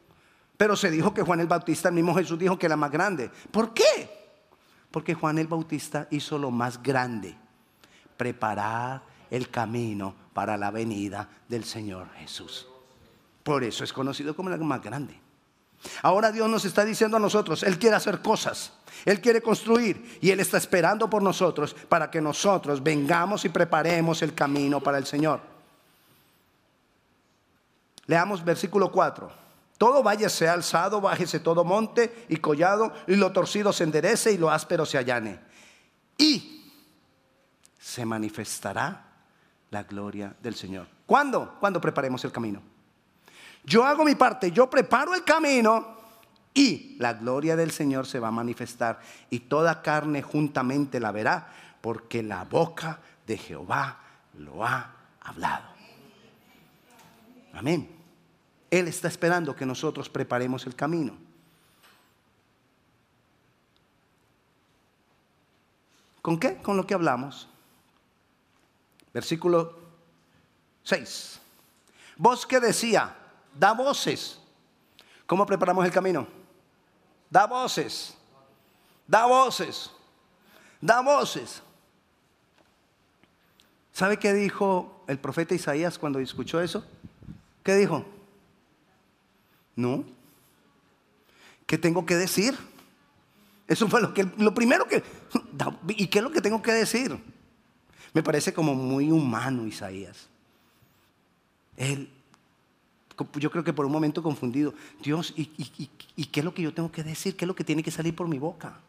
Pero 0.57 0.75
se 0.75 0.89
dijo 0.89 1.13
que 1.13 1.21
Juan 1.21 1.39
el 1.39 1.47
Bautista, 1.47 1.89
el 1.89 1.93
mismo 1.93 2.15
Jesús 2.15 2.39
dijo 2.39 2.57
que 2.57 2.65
era 2.65 2.75
más 2.75 2.89
grande. 2.89 3.29
¿Por 3.51 3.75
qué? 3.75 4.16
Porque 4.97 5.13
Juan 5.13 5.37
el 5.37 5.45
Bautista 5.45 6.07
hizo 6.09 6.39
lo 6.39 6.49
más 6.49 6.81
grande, 6.81 7.35
preparar 8.17 9.03
el 9.29 9.47
camino 9.51 10.15
para 10.33 10.57
la 10.57 10.71
venida 10.71 11.29
del 11.47 11.65
Señor 11.65 12.09
Jesús. 12.15 12.67
Por 13.43 13.63
eso 13.63 13.83
es 13.83 13.93
conocido 13.93 14.35
como 14.35 14.49
el 14.49 14.59
más 14.61 14.81
grande. 14.81 15.13
Ahora 16.01 16.31
Dios 16.31 16.49
nos 16.49 16.65
está 16.65 16.83
diciendo 16.83 17.15
a 17.15 17.19
nosotros, 17.19 17.61
Él 17.61 17.77
quiere 17.77 17.95
hacer 17.95 18.23
cosas, 18.23 18.73
Él 19.05 19.21
quiere 19.21 19.39
construir 19.39 20.17
y 20.19 20.31
Él 20.31 20.39
está 20.39 20.57
esperando 20.57 21.07
por 21.07 21.21
nosotros 21.21 21.75
para 21.87 22.09
que 22.09 22.19
nosotros 22.19 22.81
vengamos 22.81 23.45
y 23.45 23.49
preparemos 23.49 24.23
el 24.23 24.33
camino 24.33 24.81
para 24.81 24.97
el 24.97 25.05
Señor. 25.05 25.41
Leamos 28.07 28.43
versículo 28.43 28.91
4. 28.91 29.46
Todo 29.77 30.01
valle 30.01 30.29
sea 30.29 30.53
alzado, 30.53 31.01
bájese 31.01 31.39
todo 31.39 31.63
monte 31.63 32.25
y 32.29 32.37
collado, 32.37 32.93
y 33.05 33.15
lo 33.15 33.31
torcido 33.31 33.71
se 33.71 33.83
enderece 33.83 34.31
y 34.31 34.37
lo 34.37 34.49
áspero 34.49 34.85
se 34.85 34.97
allane. 34.97 35.39
Y 36.17 36.71
se 37.77 38.05
manifestará 38.05 39.05
la 39.69 39.83
gloria 39.83 40.35
del 40.41 40.55
Señor. 40.55 40.87
¿Cuándo? 41.05 41.55
Cuando 41.59 41.79
preparemos 41.79 42.23
el 42.25 42.31
camino. 42.31 42.61
Yo 43.63 43.85
hago 43.85 44.03
mi 44.03 44.15
parte, 44.15 44.51
yo 44.51 44.69
preparo 44.69 45.13
el 45.13 45.23
camino 45.23 45.97
y 46.53 46.95
la 46.99 47.13
gloria 47.13 47.55
del 47.55 47.71
Señor 47.71 48.07
se 48.07 48.19
va 48.19 48.29
a 48.29 48.31
manifestar 48.31 48.99
y 49.29 49.41
toda 49.41 49.81
carne 49.81 50.21
juntamente 50.21 50.99
la 50.99 51.11
verá, 51.11 51.53
porque 51.81 52.23
la 52.23 52.45
boca 52.45 52.99
de 53.27 53.37
Jehová 53.37 53.99
lo 54.39 54.65
ha 54.65 54.91
hablado. 55.21 55.67
Amén. 57.53 57.96
Él 58.69 58.87
está 58.87 59.07
esperando 59.07 59.55
que 59.55 59.65
nosotros 59.65 60.09
preparemos 60.09 60.65
el 60.65 60.75
camino. 60.75 61.17
¿Con 66.21 66.37
qué? 66.37 66.57
Con 66.57 66.75
lo 66.75 66.85
que 66.85 66.93
hablamos. 66.93 67.47
Versículo 69.13 69.79
6. 70.83 71.39
Vos 72.17 72.45
que 72.45 72.59
decía, 72.59 73.15
da 73.57 73.71
voces. 73.71 74.39
¿Cómo 75.25 75.45
preparamos 75.45 75.85
el 75.85 75.91
camino? 75.91 76.27
Da 77.29 77.45
voces. 77.45 78.13
Da 79.07 79.25
voces. 79.25 79.89
Da 80.81 81.01
voces. 81.01 81.61
¿Sabe 83.93 84.17
qué 84.17 84.33
dijo 84.33 85.03
el 85.07 85.19
profeta 85.19 85.55
Isaías 85.55 85.97
cuando 85.97 86.19
escuchó 86.19 86.61
eso? 86.61 86.85
¿Qué 87.63 87.75
dijo? 87.75 88.05
No. 89.77 90.03
¿Qué 91.65 91.77
tengo 91.77 92.05
que 92.05 92.15
decir? 92.15 92.57
Eso 93.67 93.87
fue 93.87 94.01
lo, 94.01 94.13
que, 94.13 94.27
lo 94.37 94.53
primero 94.53 94.87
que... 94.87 95.03
¿Y 95.89 96.07
qué 96.07 96.19
es 96.19 96.23
lo 96.23 96.31
que 96.31 96.41
tengo 96.41 96.61
que 96.61 96.71
decir? 96.71 97.17
Me 98.13 98.23
parece 98.23 98.53
como 98.53 98.73
muy 98.73 99.11
humano 99.11 99.67
Isaías. 99.67 100.27
Él, 101.75 102.09
yo 103.35 103.51
creo 103.51 103.63
que 103.63 103.73
por 103.73 103.85
un 103.85 103.91
momento 103.91 104.23
confundido, 104.23 104.73
Dios, 105.03 105.33
¿y, 105.37 105.51
¿y, 106.15 106.25
qué 106.25 106.39
es 106.39 106.43
lo 106.43 106.53
que 106.53 106.63
yo 106.63 106.73
tengo 106.73 106.91
que 106.91 107.03
decir? 107.03 107.35
¿Qué 107.35 107.45
es 107.45 107.47
lo 107.47 107.55
que 107.55 107.63
tiene 107.63 107.83
que 107.83 107.91
salir 107.91 108.15
por 108.15 108.27
mi 108.27 108.39
boca? 108.39 108.79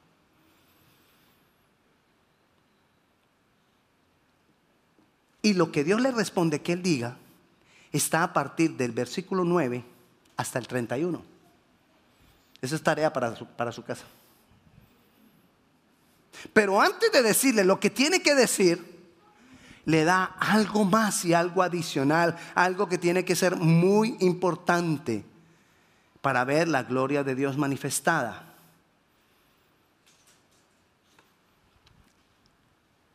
Y 5.43 5.53
lo 5.53 5.71
que 5.71 5.85
Dios 5.85 6.01
le 6.01 6.13
responde 6.13 6.63
que 6.63 6.73
Él 6.73 6.83
diga 6.83 7.19
está 7.93 8.23
a 8.23 8.33
partir 8.33 8.77
del 8.77 8.93
versículo 8.93 9.45
9 9.45 9.98
hasta 10.39 10.59
el 10.59 10.67
31. 10.67 11.21
Esa 12.63 12.75
es 12.75 12.83
tarea 12.83 13.13
para 13.13 13.37
su, 13.37 13.45
para 13.45 13.71
su 13.73 13.85
casa. 13.85 14.05
Pero 16.55 16.81
antes 16.81 17.13
de 17.13 17.23
decirle 17.23 17.65
lo 17.65 17.79
que 17.79 17.91
tiene 17.91 18.23
que 18.23 18.35
decir, 18.35 18.99
le 19.85 20.05
da 20.05 20.25
algo 20.39 20.85
más 20.85 21.25
y 21.25 21.35
algo 21.35 21.63
adicional, 21.63 22.37
algo 22.55 22.89
que 22.89 22.99
tiene 22.99 23.25
que 23.25 23.35
ser 23.35 23.57
muy 23.57 24.17
importante 24.21 25.25
para 26.21 26.45
ver 26.45 26.69
la 26.69 26.85
gloria 26.85 27.25
de 27.25 27.35
Dios 27.35 27.57
manifestada. 27.59 28.45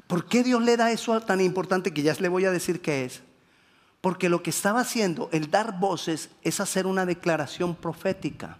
¿Por 0.07 0.25
qué 0.25 0.43
Dios 0.43 0.61
le 0.61 0.75
da 0.75 0.91
eso 0.91 1.19
tan 1.21 1.39
importante 1.39 1.93
que 1.93 2.03
ya 2.03 2.13
le 2.15 2.27
voy 2.27 2.45
a 2.45 2.51
decir 2.51 2.81
qué 2.81 3.05
es? 3.05 3.21
Porque 4.03 4.27
lo 4.27 4.43
que 4.43 4.49
estaba 4.49 4.81
haciendo, 4.81 5.29
el 5.31 5.49
dar 5.49 5.79
voces, 5.79 6.29
es 6.41 6.59
hacer 6.59 6.87
una 6.87 7.05
declaración 7.05 7.73
profética. 7.73 8.57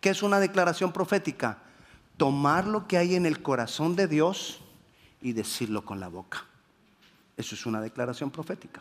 ¿Qué 0.00 0.10
es 0.10 0.22
una 0.22 0.38
declaración 0.38 0.92
profética? 0.92 1.58
Tomar 2.16 2.64
lo 2.64 2.86
que 2.86 2.96
hay 2.96 3.16
en 3.16 3.26
el 3.26 3.42
corazón 3.42 3.96
de 3.96 4.06
Dios 4.06 4.60
y 5.20 5.32
decirlo 5.32 5.84
con 5.84 5.98
la 5.98 6.06
boca. 6.06 6.44
Eso 7.36 7.56
es 7.56 7.66
una 7.66 7.80
declaración 7.80 8.30
profética. 8.30 8.80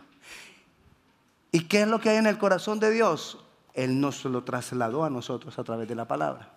¿Y 1.51 1.61
qué 1.61 1.81
es 1.81 1.87
lo 1.87 1.99
que 1.99 2.09
hay 2.09 2.17
en 2.17 2.27
el 2.27 2.37
corazón 2.37 2.79
de 2.79 2.91
Dios? 2.91 3.39
Él 3.73 3.99
nos 3.99 4.23
lo 4.25 4.43
trasladó 4.43 5.03
a 5.03 5.09
nosotros 5.09 5.57
a 5.57 5.63
través 5.63 5.87
de 5.87 5.95
la 5.95 6.07
palabra. 6.07 6.53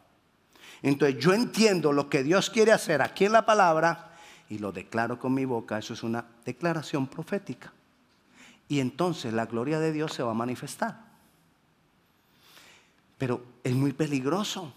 Entonces 0.83 1.19
yo 1.19 1.33
entiendo 1.33 1.91
lo 1.91 2.11
que 2.11 2.23
Dios 2.23 2.51
quiere 2.51 2.71
hacer 2.71 3.01
aquí 3.01 3.25
en 3.25 3.33
la 3.33 3.47
palabra 3.47 4.15
y 4.51 4.59
lo 4.59 4.73
declaro 4.73 5.19
con 5.19 5.33
mi 5.33 5.47
boca. 5.47 5.79
Eso 5.79 5.95
es 5.95 6.03
una 6.03 6.27
declaración 6.45 7.07
profética. 7.07 7.73
Y 8.69 8.81
entonces 8.81 9.33
la 9.33 9.47
gloria 9.47 9.79
de 9.79 9.93
Dios 9.93 10.13
se 10.13 10.23
va 10.23 10.33
a 10.33 10.35
manifestar. 10.35 11.07
Pero 13.19 13.43
es 13.63 13.75
muy 13.75 13.93
peligroso. 13.93 14.73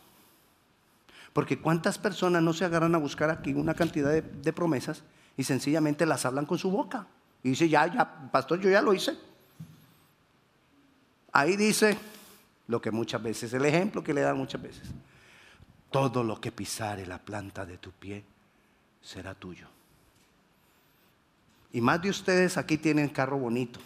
Porque 1.33 1.59
cuántas 1.59 1.97
personas 1.97 2.41
no 2.41 2.53
se 2.53 2.65
agarran 2.65 2.95
a 2.95 2.97
buscar 2.97 3.29
aquí 3.29 3.53
una 3.53 3.73
cantidad 3.73 4.11
de, 4.11 4.53
promesas 4.53 5.03
y 5.37 5.43
sencillamente 5.43 6.05
las 6.05 6.25
hablan 6.25 6.45
con 6.45 6.57
su 6.57 6.71
boca. 6.71 7.07
Y 7.43 7.49
dice, 7.49 7.69
ya, 7.69 7.87
ya, 7.87 8.29
pastor, 8.31 8.59
yo 8.59 8.69
ya 8.69 8.81
lo 8.81 8.93
hice. 8.93 9.17
Ahí 11.31 11.55
dice 11.55 11.97
lo 12.67 12.81
que 12.81 12.91
muchas 12.91 13.21
veces, 13.21 13.53
el 13.53 13.65
ejemplo 13.65 14.03
que 14.03 14.13
le 14.13 14.21
dan 14.21 14.37
muchas 14.37 14.61
veces. 14.61 14.89
Todo 15.89 16.23
lo 16.23 16.39
que 16.39 16.51
pisare 16.51 17.05
la 17.05 17.17
planta 17.17 17.65
de 17.65 17.77
tu 17.77 17.91
pie 17.91 18.23
será 19.01 19.33
tuyo. 19.33 19.67
Y 21.71 21.81
más 21.81 22.01
de 22.01 22.09
ustedes 22.09 22.57
aquí 22.57 22.77
tienen 22.77 23.09
carro 23.09 23.37
bonito. 23.37 23.79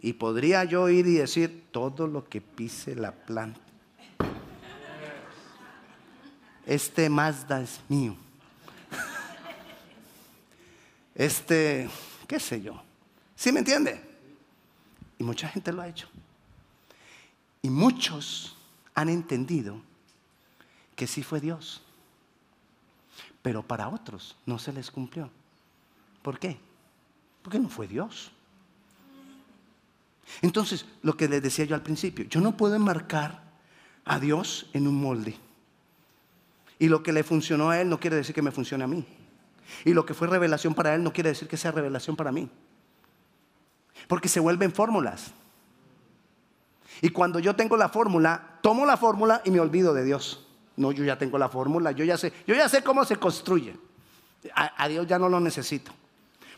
Y 0.00 0.14
podría 0.14 0.64
yo 0.64 0.88
ir 0.88 1.06
y 1.06 1.14
decir 1.14 1.64
todo 1.70 2.06
lo 2.06 2.28
que 2.28 2.40
pise 2.40 2.96
la 2.96 3.12
planta. 3.12 3.60
Este 6.66 7.08
Mazda 7.08 7.60
es 7.60 7.80
mío. 7.88 8.16
Este, 11.14 11.90
qué 12.26 12.40
sé 12.40 12.62
yo. 12.62 12.82
¿Sí 13.36 13.52
me 13.52 13.60
entiende? 13.60 14.00
Y 15.18 15.24
mucha 15.24 15.48
gente 15.48 15.72
lo 15.72 15.82
ha 15.82 15.88
hecho. 15.88 16.08
Y 17.60 17.70
muchos 17.70 18.56
han 18.94 19.08
entendido 19.08 19.80
que 20.96 21.06
sí 21.06 21.22
fue 21.22 21.40
Dios. 21.40 21.82
Pero 23.42 23.62
para 23.62 23.88
otros 23.88 24.36
no 24.46 24.58
se 24.58 24.72
les 24.72 24.90
cumplió. 24.90 25.28
¿Por 26.22 26.38
qué? 26.38 26.58
Porque 27.42 27.58
no 27.58 27.68
fue 27.68 27.88
Dios. 27.88 28.30
Entonces, 30.40 30.86
lo 31.02 31.16
que 31.16 31.28
les 31.28 31.42
decía 31.42 31.64
yo 31.64 31.74
al 31.74 31.82
principio, 31.82 32.24
yo 32.26 32.40
no 32.40 32.56
puedo 32.56 32.76
enmarcar 32.76 33.42
a 34.04 34.18
Dios 34.18 34.70
en 34.72 34.86
un 34.86 34.94
molde. 34.94 35.36
Y 36.78 36.88
lo 36.88 37.02
que 37.02 37.12
le 37.12 37.24
funcionó 37.24 37.70
a 37.70 37.80
Él 37.80 37.88
no 37.88 38.00
quiere 38.00 38.16
decir 38.16 38.34
que 38.34 38.42
me 38.42 38.50
funcione 38.50 38.84
a 38.84 38.88
mí. 38.88 39.04
Y 39.84 39.92
lo 39.92 40.06
que 40.06 40.14
fue 40.14 40.28
revelación 40.28 40.74
para 40.74 40.94
Él 40.94 41.02
no 41.02 41.12
quiere 41.12 41.30
decir 41.30 41.48
que 41.48 41.56
sea 41.56 41.72
revelación 41.72 42.16
para 42.16 42.32
mí. 42.32 42.48
Porque 44.08 44.28
se 44.28 44.40
vuelven 44.40 44.72
fórmulas. 44.72 45.32
Y 47.00 47.10
cuando 47.10 47.38
yo 47.38 47.56
tengo 47.56 47.76
la 47.76 47.88
fórmula, 47.88 48.58
tomo 48.62 48.86
la 48.86 48.96
fórmula 48.96 49.42
y 49.44 49.50
me 49.50 49.60
olvido 49.60 49.94
de 49.94 50.04
Dios. 50.04 50.41
No, 50.76 50.92
yo 50.92 51.04
ya 51.04 51.18
tengo 51.18 51.38
la 51.38 51.48
fórmula, 51.48 51.92
yo 51.92 52.04
ya 52.04 52.16
sé, 52.16 52.32
yo 52.46 52.54
ya 52.54 52.68
sé 52.68 52.82
cómo 52.82 53.04
se 53.04 53.16
construye. 53.16 53.76
A, 54.54 54.88
Dios 54.88 55.06
ya 55.06 55.18
no 55.18 55.28
lo 55.28 55.38
necesito 55.38 55.92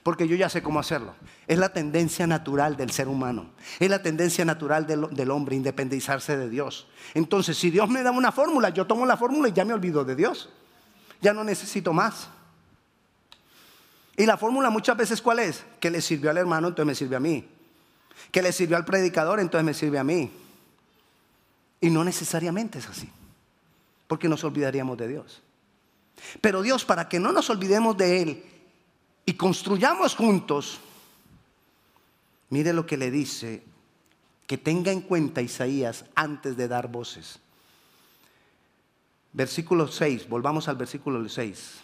porque 0.02 0.28
yo 0.28 0.36
ya 0.36 0.50
sé 0.50 0.62
cómo 0.62 0.80
hacerlo. 0.80 1.14
Es 1.46 1.58
la 1.58 1.70
tendencia 1.70 2.26
natural 2.26 2.76
del 2.76 2.90
ser 2.90 3.08
humano. 3.08 3.46
Es 3.80 3.88
la 3.88 4.02
tendencia 4.02 4.44
natural 4.44 4.86
del, 4.86 5.30
hombre 5.30 5.56
independizarse 5.56 6.36
de 6.36 6.50
Dios. 6.50 6.86
Entonces, 7.14 7.56
si 7.56 7.70
Dios 7.70 7.88
me 7.88 8.02
da 8.02 8.10
una 8.10 8.30
fórmula, 8.30 8.68
yo 8.68 8.86
tomo 8.86 9.06
la 9.06 9.16
fórmula 9.16 9.48
y 9.48 9.52
ya 9.52 9.64
me 9.64 9.72
olvido 9.72 10.04
de 10.04 10.14
Dios. 10.14 10.50
Ya 11.22 11.32
no 11.32 11.42
necesito 11.42 11.94
más. 11.94 12.28
Y 14.16 14.26
la 14.26 14.36
fórmula 14.36 14.68
muchas 14.68 14.94
veces 14.94 15.22
cuál 15.22 15.38
es? 15.38 15.64
Que 15.80 15.90
le 15.90 16.02
sirvió 16.02 16.30
al 16.30 16.36
hermano, 16.36 16.68
entonces 16.68 16.86
me 16.86 16.94
sirve 16.94 17.16
a 17.16 17.20
mí. 17.20 17.48
Que 18.30 18.42
le 18.42 18.52
sirvió 18.52 18.76
al 18.76 18.84
predicador, 18.84 19.40
entonces 19.40 19.64
me 19.64 19.72
sirve 19.72 19.98
a 19.98 20.04
mí. 20.04 20.30
Y 21.80 21.88
no 21.88 22.04
necesariamente 22.04 22.78
es 22.78 22.88
así. 22.88 23.10
Porque 24.14 24.28
nos 24.28 24.44
olvidaríamos 24.44 24.96
de 24.96 25.08
Dios. 25.08 25.42
Pero 26.40 26.62
Dios, 26.62 26.84
para 26.84 27.08
que 27.08 27.18
no 27.18 27.32
nos 27.32 27.50
olvidemos 27.50 27.96
de 27.96 28.22
Él 28.22 28.44
y 29.26 29.32
construyamos 29.32 30.14
juntos, 30.14 30.78
mire 32.48 32.72
lo 32.72 32.86
que 32.86 32.96
le 32.96 33.10
dice, 33.10 33.64
que 34.46 34.56
tenga 34.56 34.92
en 34.92 35.00
cuenta 35.00 35.42
Isaías 35.42 36.04
antes 36.14 36.56
de 36.56 36.68
dar 36.68 36.86
voces. 36.86 37.40
Versículo 39.32 39.88
6, 39.88 40.28
volvamos 40.28 40.68
al 40.68 40.76
versículo 40.76 41.28
6. 41.28 41.80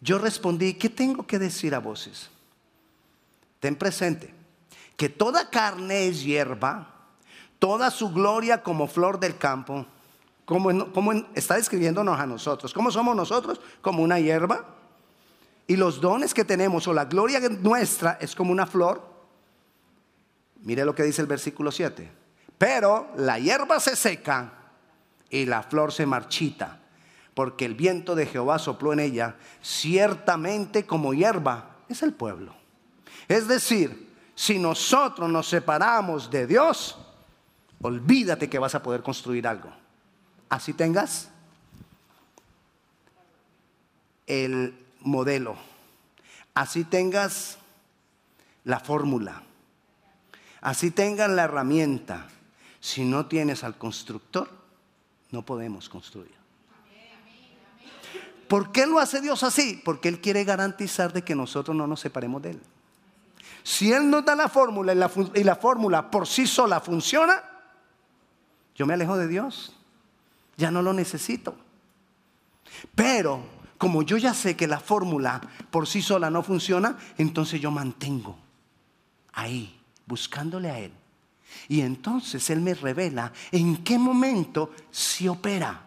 Yo 0.00 0.18
respondí, 0.18 0.72
¿qué 0.72 0.88
tengo 0.88 1.26
que 1.26 1.38
decir 1.38 1.74
a 1.74 1.78
voces? 1.78 2.30
Ten 3.60 3.76
presente 3.76 4.32
que 4.96 5.10
toda 5.10 5.50
carne 5.50 6.08
es 6.08 6.24
hierba, 6.24 6.88
toda 7.58 7.90
su 7.90 8.14
gloria 8.14 8.62
como 8.62 8.88
flor 8.88 9.20
del 9.20 9.36
campo. 9.36 9.84
Como 10.48 11.12
está 11.34 11.56
describiéndonos 11.56 12.18
a 12.18 12.26
nosotros. 12.26 12.72
¿Cómo 12.72 12.90
somos 12.90 13.14
nosotros? 13.14 13.60
Como 13.82 14.02
una 14.02 14.18
hierba 14.18 14.64
y 15.66 15.76
los 15.76 16.00
dones 16.00 16.32
que 16.32 16.46
tenemos 16.46 16.88
o 16.88 16.94
la 16.94 17.04
gloria 17.04 17.38
nuestra 17.60 18.16
es 18.18 18.34
como 18.34 18.50
una 18.50 18.66
flor. 18.66 19.06
Mire 20.62 20.86
lo 20.86 20.94
que 20.94 21.02
dice 21.02 21.20
el 21.20 21.28
versículo 21.28 21.70
7. 21.70 22.10
Pero 22.56 23.10
la 23.16 23.38
hierba 23.38 23.78
se 23.78 23.94
seca 23.94 24.54
y 25.28 25.44
la 25.44 25.62
flor 25.62 25.92
se 25.92 26.06
marchita, 26.06 26.80
porque 27.34 27.66
el 27.66 27.74
viento 27.74 28.14
de 28.14 28.24
Jehová 28.24 28.58
sopló 28.58 28.94
en 28.94 29.00
ella, 29.00 29.36
ciertamente 29.60 30.86
como 30.86 31.12
hierba 31.12 31.76
es 31.90 32.02
el 32.02 32.14
pueblo. 32.14 32.54
Es 33.28 33.46
decir, 33.46 34.16
si 34.34 34.58
nosotros 34.58 35.28
nos 35.28 35.46
separamos 35.46 36.30
de 36.30 36.46
Dios, 36.46 36.96
olvídate 37.82 38.48
que 38.48 38.58
vas 38.58 38.74
a 38.74 38.82
poder 38.82 39.02
construir 39.02 39.46
algo. 39.46 39.70
Así 40.48 40.72
tengas 40.72 41.28
el 44.26 44.78
modelo. 45.00 45.56
Así 46.54 46.84
tengas 46.84 47.58
la 48.64 48.80
fórmula. 48.80 49.42
Así 50.60 50.90
tengas 50.90 51.30
la 51.30 51.44
herramienta. 51.44 52.28
Si 52.80 53.04
no 53.04 53.26
tienes 53.26 53.64
al 53.64 53.76
constructor, 53.76 54.48
no 55.30 55.44
podemos 55.44 55.88
construir. 55.88 56.38
¿Por 58.48 58.72
qué 58.72 58.86
lo 58.86 58.98
hace 58.98 59.20
Dios 59.20 59.42
así? 59.42 59.80
Porque 59.84 60.08
Él 60.08 60.20
quiere 60.20 60.44
garantizar 60.44 61.12
de 61.12 61.22
que 61.22 61.34
nosotros 61.34 61.76
no 61.76 61.86
nos 61.86 62.00
separemos 62.00 62.42
de 62.42 62.52
Él. 62.52 62.62
Si 63.62 63.92
Él 63.92 64.08
nos 64.08 64.24
da 64.24 64.34
la 64.34 64.48
fórmula 64.48 64.94
y 64.94 64.96
la, 64.96 65.10
y 65.34 65.44
la 65.44 65.56
fórmula 65.56 66.10
por 66.10 66.26
sí 66.26 66.46
sola 66.46 66.80
funciona, 66.80 67.42
yo 68.74 68.86
me 68.86 68.94
alejo 68.94 69.18
de 69.18 69.28
Dios. 69.28 69.77
Ya 70.58 70.70
no 70.70 70.82
lo 70.82 70.92
necesito. 70.92 71.56
Pero 72.94 73.42
como 73.78 74.02
yo 74.02 74.16
ya 74.16 74.34
sé 74.34 74.56
que 74.56 74.66
la 74.66 74.80
fórmula 74.80 75.40
por 75.70 75.86
sí 75.86 76.02
sola 76.02 76.28
no 76.28 76.42
funciona, 76.42 76.98
entonces 77.16 77.60
yo 77.60 77.70
mantengo 77.70 78.36
ahí, 79.32 79.80
buscándole 80.04 80.70
a 80.70 80.78
Él. 80.80 80.92
Y 81.68 81.80
entonces 81.80 82.50
Él 82.50 82.60
me 82.60 82.74
revela 82.74 83.32
en 83.52 83.82
qué 83.84 83.98
momento 83.98 84.74
sí 84.90 85.28
opera, 85.28 85.80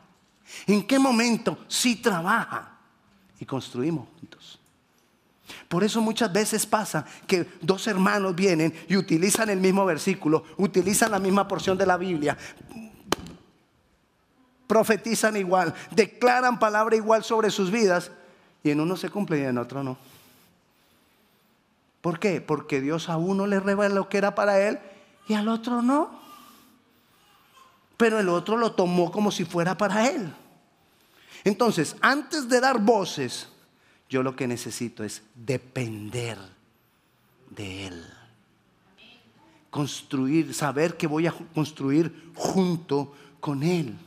en 0.65 0.87
qué 0.87 0.97
momento 0.97 1.65
sí 1.67 1.97
trabaja. 1.97 2.77
Y 3.39 3.45
construimos 3.45 4.07
juntos. 4.19 4.59
Por 5.67 5.83
eso 5.83 5.99
muchas 6.01 6.31
veces 6.31 6.65
pasa 6.65 7.05
que 7.27 7.45
dos 7.61 7.87
hermanos 7.87 8.35
vienen 8.35 8.73
y 8.87 8.95
utilizan 8.95 9.49
el 9.49 9.59
mismo 9.59 9.85
versículo, 9.85 10.45
utilizan 10.57 11.11
la 11.11 11.19
misma 11.19 11.47
porción 11.47 11.77
de 11.77 11.85
la 11.85 11.97
Biblia, 11.97 12.37
profetizan 14.71 15.35
igual, 15.35 15.73
declaran 15.93 16.57
palabra 16.57 16.95
igual 16.95 17.25
sobre 17.25 17.51
sus 17.51 17.69
vidas 17.69 18.09
y 18.63 18.69
en 18.69 18.79
uno 18.79 18.95
se 18.95 19.09
cumple 19.09 19.39
y 19.39 19.43
en 19.43 19.57
otro 19.57 19.83
no. 19.83 19.97
¿Por 21.99 22.19
qué? 22.19 22.39
Porque 22.39 22.79
Dios 22.79 23.09
a 23.09 23.17
uno 23.17 23.47
le 23.47 23.59
revela 23.59 23.93
lo 23.93 24.07
que 24.07 24.17
era 24.17 24.33
para 24.33 24.65
él 24.65 24.79
y 25.27 25.33
al 25.33 25.49
otro 25.49 25.81
no. 25.81 26.21
Pero 27.97 28.17
el 28.17 28.29
otro 28.29 28.55
lo 28.55 28.71
tomó 28.71 29.11
como 29.11 29.29
si 29.29 29.43
fuera 29.43 29.77
para 29.77 30.07
él. 30.07 30.33
Entonces, 31.43 31.97
antes 31.99 32.47
de 32.47 32.61
dar 32.61 32.79
voces, 32.79 33.49
yo 34.07 34.23
lo 34.23 34.37
que 34.37 34.47
necesito 34.47 35.03
es 35.03 35.21
depender 35.35 36.37
de 37.49 37.87
Él. 37.87 38.05
Construir, 39.69 40.53
saber 40.53 40.95
que 40.95 41.07
voy 41.07 41.27
a 41.27 41.33
construir 41.53 42.31
junto 42.35 43.13
con 43.41 43.63
Él. 43.63 43.97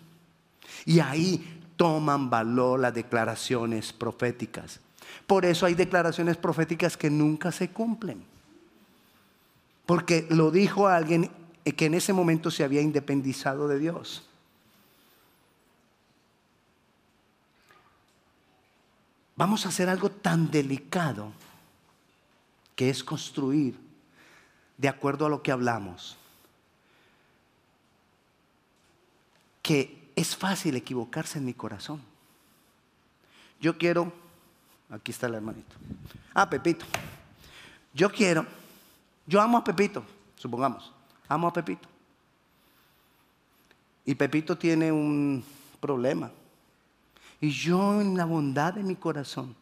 Y 0.84 1.00
ahí 1.00 1.62
toman 1.76 2.30
valor 2.30 2.80
las 2.80 2.94
declaraciones 2.94 3.92
proféticas. 3.92 4.80
Por 5.26 5.44
eso 5.44 5.66
hay 5.66 5.74
declaraciones 5.74 6.36
proféticas 6.36 6.96
que 6.96 7.10
nunca 7.10 7.50
se 7.52 7.70
cumplen. 7.70 8.24
Porque 9.86 10.26
lo 10.30 10.50
dijo 10.50 10.88
alguien 10.88 11.30
que 11.76 11.86
en 11.86 11.94
ese 11.94 12.12
momento 12.12 12.50
se 12.50 12.64
había 12.64 12.82
independizado 12.82 13.68
de 13.68 13.78
Dios. 13.78 14.28
Vamos 19.36 19.66
a 19.66 19.70
hacer 19.70 19.88
algo 19.88 20.10
tan 20.10 20.50
delicado 20.50 21.32
que 22.76 22.88
es 22.88 23.02
construir 23.02 23.76
de 24.76 24.88
acuerdo 24.88 25.26
a 25.26 25.28
lo 25.28 25.42
que 25.42 25.52
hablamos. 25.52 26.16
Que 29.62 30.03
es 30.16 30.36
fácil 30.36 30.76
equivocarse 30.76 31.38
en 31.38 31.44
mi 31.44 31.54
corazón. 31.54 32.00
Yo 33.60 33.76
quiero, 33.76 34.12
aquí 34.90 35.10
está 35.10 35.26
el 35.26 35.34
hermanito. 35.34 35.74
Ah, 36.32 36.48
Pepito. 36.48 36.84
Yo 37.92 38.10
quiero, 38.10 38.44
yo 39.26 39.40
amo 39.40 39.58
a 39.58 39.64
Pepito, 39.64 40.04
supongamos, 40.36 40.92
amo 41.28 41.48
a 41.48 41.52
Pepito. 41.52 41.88
Y 44.04 44.14
Pepito 44.14 44.58
tiene 44.58 44.90
un 44.92 45.44
problema. 45.80 46.30
Y 47.40 47.50
yo 47.50 48.00
en 48.00 48.16
la 48.16 48.24
bondad 48.24 48.74
de 48.74 48.82
mi 48.82 48.96
corazón 48.96 49.54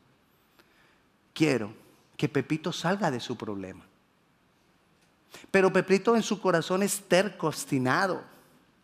quiero 1.35 1.73
que 2.17 2.29
Pepito 2.29 2.73
salga 2.73 3.11
de 3.11 3.21
su 3.21 3.37
problema. 3.37 3.85
Pero 5.51 5.73
Pepito 5.73 6.17
en 6.17 6.23
su 6.23 6.41
corazón 6.41 6.83
es 6.83 7.03
terco, 7.09 7.49
obstinado, 7.49 8.23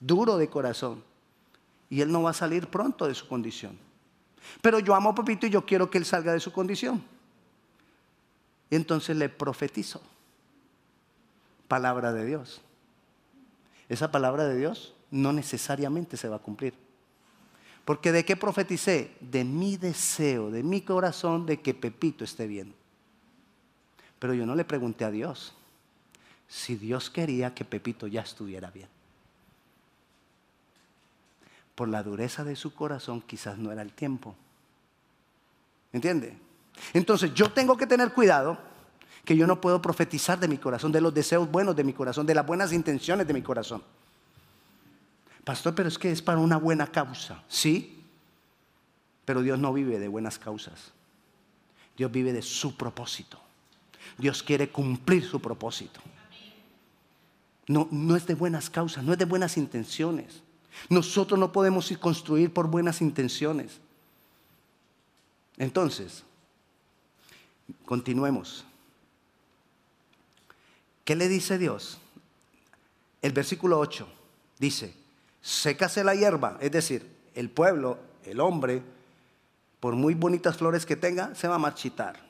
duro 0.01 0.37
de 0.37 0.49
corazón 0.49 1.08
y 1.91 2.01
él 2.01 2.13
no 2.13 2.23
va 2.23 2.31
a 2.31 2.35
salir 2.35 2.69
pronto 2.69 3.07
de 3.07 3.15
su 3.15 3.27
condición. 3.27 3.79
Pero 4.61 4.79
yo 4.79 4.95
amo 4.95 5.11
a 5.11 5.15
Pepito 5.15 5.47
y 5.47 5.51
yo 5.51 5.65
quiero 5.65 5.91
que 5.91 5.99
él 5.99 6.05
salga 6.05 6.33
de 6.33 6.41
su 6.41 6.53
condición. 6.53 7.03
Y 8.71 8.77
entonces 8.77 9.17
le 9.17 9.29
profetizo. 9.29 10.01
palabra 11.67 12.13
de 12.13 12.25
Dios. 12.25 12.63
Esa 13.89 14.11
palabra 14.11 14.45
de 14.47 14.57
Dios 14.57 14.95
no 15.11 15.33
necesariamente 15.33 16.17
se 16.17 16.29
va 16.29 16.37
a 16.37 16.41
cumplir. 16.41 16.75
Porque 17.85 18.13
de 18.13 18.25
qué 18.25 18.37
profeticé? 18.37 19.17
De 19.21 19.45
mi 19.45 19.77
deseo, 19.77 20.51
de 20.51 20.63
mi 20.63 20.83
corazón, 20.83 21.47
de 21.47 21.61
que 21.61 21.75
Pepito 21.75 22.25
esté 22.25 22.47
bien. 22.47 22.75
Pero 24.19 24.35
yo 24.35 24.45
no 24.45 24.55
le 24.55 24.65
pregunté 24.65 25.05
a 25.05 25.11
Dios 25.11 25.55
si 26.47 26.77
Dios 26.77 27.11
quería 27.11 27.55
que 27.55 27.65
Pepito 27.65 28.07
ya 28.07 28.23
estuviera 28.23 28.71
bien. 28.71 28.89
Por 31.79 31.89
la 31.89 32.03
dureza 32.03 32.43
de 32.43 32.57
su 32.57 32.75
corazón 32.75 33.21
quizás 33.21 33.57
no 33.57 33.71
era 33.71 33.83
el 33.83 33.93
tiempo. 33.93 34.35
¿Entiende? 35.93 36.37
Entonces 36.93 37.33
yo 37.35 37.53
tengo 37.53 37.77
que 37.77 37.87
tener 37.87 38.13
cuidado 38.13 38.59
que 39.25 39.37
yo 39.37 39.47
no 39.47 39.61
puedo 39.61 39.81
profetizar 39.81 40.41
de 40.41 40.49
mi 40.49 40.59
corazón, 40.59 40.91
de 40.91 41.01
los 41.01 41.15
deseos 41.15 41.49
buenos 41.49 41.77
de 41.77 41.85
mi 41.85 41.93
corazón, 41.93 42.27
de 42.27 42.35
las 42.35 42.45
buenas 42.45 42.73
intenciones 42.73 43.29
de 43.29 43.33
mi 43.33 43.43
corazón. 43.43 43.81
Pastor, 45.45 45.73
pero 45.77 45.89
es 45.89 45.97
que 46.01 46.11
es 46.11 46.21
para 46.21 46.41
una 46.41 46.57
buena 46.57 46.89
causa. 46.89 47.45
Sí, 47.47 48.05
pero 49.25 49.41
Dios 49.41 49.61
no 49.61 49.73
vive 49.73 50.01
de 50.01 50.09
buenas 50.09 50.37
causas. 50.37 50.91
Dios 51.97 52.11
vive 52.11 52.33
de 52.33 52.43
su 52.43 52.77
propósito. 52.77 53.39
Dios 54.19 54.43
quiere 54.43 54.71
cumplir 54.71 55.25
su 55.25 55.41
propósito. 55.41 56.01
No, 57.69 57.87
no 57.93 58.17
es 58.17 58.27
de 58.27 58.35
buenas 58.35 58.69
causas, 58.69 59.05
no 59.05 59.13
es 59.13 59.19
de 59.19 59.27
buenas 59.27 59.57
intenciones. 59.57 60.43
Nosotros 60.89 61.39
no 61.39 61.53
podemos 61.53 61.91
ir 61.91 61.99
construir 61.99 62.53
por 62.53 62.69
buenas 62.69 63.01
intenciones. 63.01 63.81
Entonces, 65.57 66.25
continuemos. 67.85 68.65
¿Qué 71.05 71.17
le 71.17 71.29
dice 71.29 71.59
Dios? 71.59 71.99
El 73.23 73.33
versículo 73.33 73.79
8 73.79 74.09
dice, 74.59 74.95
sécase 75.43 76.05
la 76.05 76.15
hierba, 76.15 76.59
es 76.61 76.71
decir, 76.71 77.11
el 77.35 77.51
pueblo, 77.51 77.99
el 78.25 78.41
hombre, 78.41 78.83
por 79.81 79.97
muy 79.97 80.15
bonitas 80.15 80.57
flores 80.57 80.87
que 80.87 80.97
tenga, 80.97 81.35
se 81.35 81.49
va 81.49 81.57
a 81.57 81.59
marchitar 81.59 82.21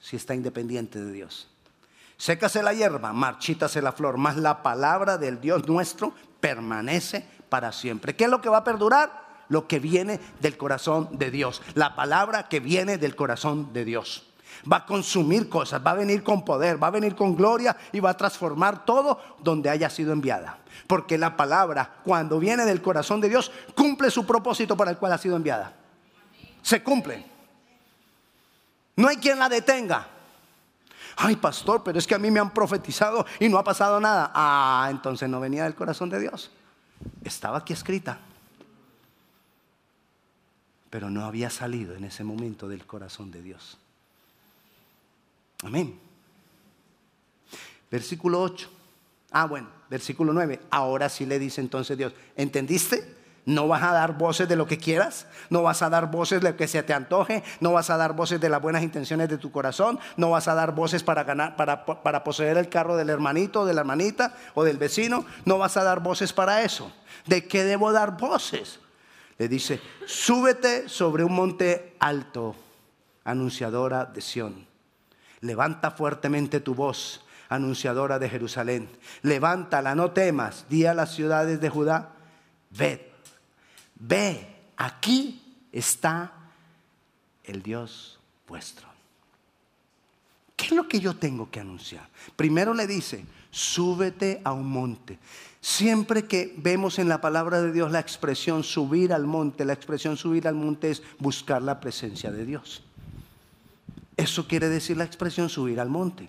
si 0.00 0.16
está 0.16 0.34
independiente 0.34 1.00
de 1.00 1.12
Dios. 1.12 1.48
Sécase 2.16 2.62
la 2.62 2.72
hierba, 2.72 3.12
marchítase 3.12 3.82
la 3.82 3.92
flor, 3.92 4.16
más 4.16 4.36
la 4.36 4.62
palabra 4.62 5.18
del 5.18 5.40
Dios 5.40 5.68
nuestro 5.68 6.14
permanece 6.40 7.26
para 7.48 7.72
siempre. 7.72 8.14
¿Qué 8.16 8.24
es 8.24 8.30
lo 8.30 8.40
que 8.40 8.48
va 8.48 8.58
a 8.58 8.64
perdurar? 8.64 9.28
Lo 9.48 9.66
que 9.66 9.78
viene 9.78 10.20
del 10.40 10.56
corazón 10.56 11.08
de 11.12 11.30
Dios. 11.30 11.62
La 11.74 11.94
palabra 11.96 12.48
que 12.48 12.60
viene 12.60 12.98
del 12.98 13.16
corazón 13.16 13.72
de 13.72 13.84
Dios. 13.84 14.24
Va 14.70 14.78
a 14.78 14.86
consumir 14.86 15.48
cosas, 15.48 15.80
va 15.86 15.92
a 15.92 15.94
venir 15.94 16.22
con 16.22 16.44
poder, 16.44 16.82
va 16.82 16.88
a 16.88 16.90
venir 16.90 17.14
con 17.14 17.36
gloria 17.36 17.76
y 17.92 18.00
va 18.00 18.10
a 18.10 18.16
transformar 18.16 18.84
todo 18.84 19.20
donde 19.38 19.70
haya 19.70 19.88
sido 19.88 20.12
enviada. 20.12 20.58
Porque 20.86 21.16
la 21.16 21.36
palabra, 21.36 21.96
cuando 22.04 22.38
viene 22.38 22.64
del 22.64 22.82
corazón 22.82 23.20
de 23.20 23.28
Dios, 23.28 23.52
cumple 23.74 24.10
su 24.10 24.26
propósito 24.26 24.76
para 24.76 24.90
el 24.90 24.98
cual 24.98 25.12
ha 25.12 25.18
sido 25.18 25.36
enviada. 25.36 25.72
Se 26.62 26.82
cumple. 26.82 27.24
No 28.96 29.08
hay 29.08 29.16
quien 29.16 29.38
la 29.38 29.48
detenga. 29.48 30.08
Ay, 31.16 31.36
pastor, 31.36 31.82
pero 31.82 31.98
es 31.98 32.06
que 32.06 32.14
a 32.14 32.18
mí 32.18 32.30
me 32.30 32.40
han 32.40 32.50
profetizado 32.50 33.26
y 33.40 33.48
no 33.48 33.58
ha 33.58 33.64
pasado 33.64 34.00
nada. 34.00 34.30
Ah, 34.34 34.88
entonces 34.90 35.28
no 35.28 35.40
venía 35.40 35.64
del 35.64 35.74
corazón 35.74 36.10
de 36.10 36.20
Dios. 36.20 36.50
Estaba 37.24 37.58
aquí 37.58 37.72
escrita. 37.72 38.20
Pero 40.90 41.10
no 41.10 41.24
había 41.24 41.50
salido 41.50 41.94
en 41.94 42.04
ese 42.04 42.24
momento 42.24 42.68
del 42.68 42.86
corazón 42.86 43.30
de 43.30 43.42
Dios. 43.42 43.78
Amén. 45.62 45.98
Versículo 47.90 48.40
8. 48.42 48.70
Ah, 49.30 49.46
bueno, 49.46 49.68
versículo 49.90 50.32
9. 50.32 50.60
Ahora 50.70 51.08
sí 51.08 51.26
le 51.26 51.38
dice 51.38 51.60
entonces 51.60 51.98
Dios, 51.98 52.12
¿entendiste? 52.36 53.17
No 53.48 53.66
vas 53.66 53.82
a 53.82 53.92
dar 53.92 54.18
voces 54.18 54.46
de 54.46 54.56
lo 54.56 54.66
que 54.66 54.76
quieras, 54.76 55.26
no 55.48 55.62
vas 55.62 55.80
a 55.80 55.88
dar 55.88 56.10
voces 56.10 56.42
de 56.42 56.50
lo 56.50 56.56
que 56.58 56.68
se 56.68 56.82
te 56.82 56.92
antoje, 56.92 57.42
no 57.60 57.72
vas 57.72 57.88
a 57.88 57.96
dar 57.96 58.12
voces 58.12 58.38
de 58.42 58.50
las 58.50 58.60
buenas 58.60 58.82
intenciones 58.82 59.30
de 59.30 59.38
tu 59.38 59.50
corazón, 59.50 59.98
no 60.18 60.28
vas 60.28 60.48
a 60.48 60.54
dar 60.54 60.72
voces 60.72 61.02
para 61.02 61.24
ganar, 61.24 61.56
para, 61.56 61.86
para 61.86 62.24
poseer 62.24 62.58
el 62.58 62.68
carro 62.68 62.98
del 62.98 63.08
hermanito, 63.08 63.64
de 63.64 63.72
la 63.72 63.80
hermanita 63.80 64.34
o 64.52 64.64
del 64.64 64.76
vecino, 64.76 65.24
no 65.46 65.56
vas 65.56 65.78
a 65.78 65.82
dar 65.82 66.00
voces 66.00 66.34
para 66.34 66.62
eso. 66.62 66.92
¿De 67.24 67.48
qué 67.48 67.64
debo 67.64 67.90
dar 67.90 68.18
voces? 68.18 68.80
Le 69.38 69.48
dice, 69.48 69.80
súbete 70.04 70.86
sobre 70.90 71.24
un 71.24 71.32
monte 71.32 71.96
alto, 72.00 72.54
anunciadora 73.24 74.04
de 74.04 74.20
Sión. 74.20 74.66
Levanta 75.40 75.90
fuertemente 75.92 76.60
tu 76.60 76.74
voz, 76.74 77.24
anunciadora 77.48 78.18
de 78.18 78.28
Jerusalén. 78.28 78.90
Levántala, 79.22 79.94
no 79.94 80.10
temas, 80.10 80.66
di 80.68 80.84
a 80.84 80.92
las 80.92 81.14
ciudades 81.14 81.62
de 81.62 81.70
Judá, 81.70 82.10
ved 82.68 83.08
ve, 83.98 84.46
aquí 84.76 85.42
está 85.72 86.32
el 87.44 87.62
Dios 87.62 88.18
vuestro. 88.46 88.88
¿Qué 90.56 90.66
es 90.66 90.72
lo 90.72 90.88
que 90.88 91.00
yo 91.00 91.14
tengo 91.14 91.50
que 91.50 91.60
anunciar? 91.60 92.08
Primero 92.34 92.74
le 92.74 92.86
dice, 92.86 93.24
súbete 93.50 94.40
a 94.44 94.52
un 94.52 94.68
monte. 94.68 95.18
Siempre 95.60 96.26
que 96.26 96.54
vemos 96.56 96.98
en 96.98 97.08
la 97.08 97.20
palabra 97.20 97.62
de 97.62 97.72
Dios 97.72 97.92
la 97.92 98.00
expresión 98.00 98.64
subir 98.64 99.12
al 99.12 99.24
monte, 99.24 99.64
la 99.64 99.72
expresión 99.72 100.16
subir 100.16 100.48
al 100.48 100.54
monte 100.54 100.90
es 100.90 101.02
buscar 101.18 101.62
la 101.62 101.78
presencia 101.78 102.30
de 102.30 102.44
Dios. 102.44 102.82
Eso 104.16 104.48
quiere 104.48 104.68
decir 104.68 104.96
la 104.96 105.04
expresión 105.04 105.48
subir 105.48 105.78
al 105.78 105.90
monte. 105.90 106.28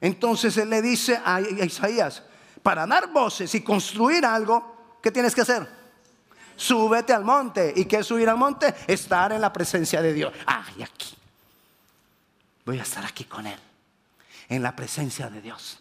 Entonces 0.00 0.56
él 0.56 0.70
le 0.70 0.82
dice 0.82 1.20
a 1.24 1.40
Isaías, 1.40 2.22
para 2.62 2.86
dar 2.86 3.12
voces 3.12 3.54
y 3.54 3.62
construir 3.62 4.24
algo, 4.24 4.98
¿qué 5.00 5.10
tienes 5.12 5.34
que 5.34 5.42
hacer? 5.42 5.77
Súbete 6.58 7.12
al 7.14 7.24
monte. 7.24 7.72
¿Y 7.74 7.86
qué 7.86 7.98
es 7.98 8.06
subir 8.06 8.28
al 8.28 8.36
monte? 8.36 8.74
Estar 8.86 9.32
en 9.32 9.40
la 9.40 9.52
presencia 9.52 10.02
de 10.02 10.12
Dios. 10.12 10.32
Ay, 10.44 10.82
aquí. 10.82 11.16
Voy 12.66 12.78
a 12.78 12.82
estar 12.82 13.04
aquí 13.06 13.24
con 13.24 13.46
Él, 13.46 13.58
en 14.50 14.62
la 14.62 14.76
presencia 14.76 15.30
de 15.30 15.40
Dios. 15.40 15.78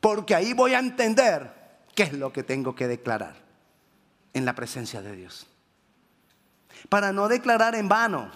Porque 0.00 0.34
ahí 0.34 0.52
voy 0.52 0.74
a 0.74 0.80
entender 0.80 1.50
qué 1.94 2.02
es 2.02 2.12
lo 2.12 2.32
que 2.32 2.42
tengo 2.42 2.74
que 2.74 2.88
declarar 2.88 3.36
en 4.34 4.44
la 4.44 4.54
presencia 4.54 5.00
de 5.00 5.16
Dios. 5.16 5.46
Para 6.88 7.12
no 7.12 7.28
declarar 7.28 7.74
en 7.74 7.88
vano, 7.88 8.30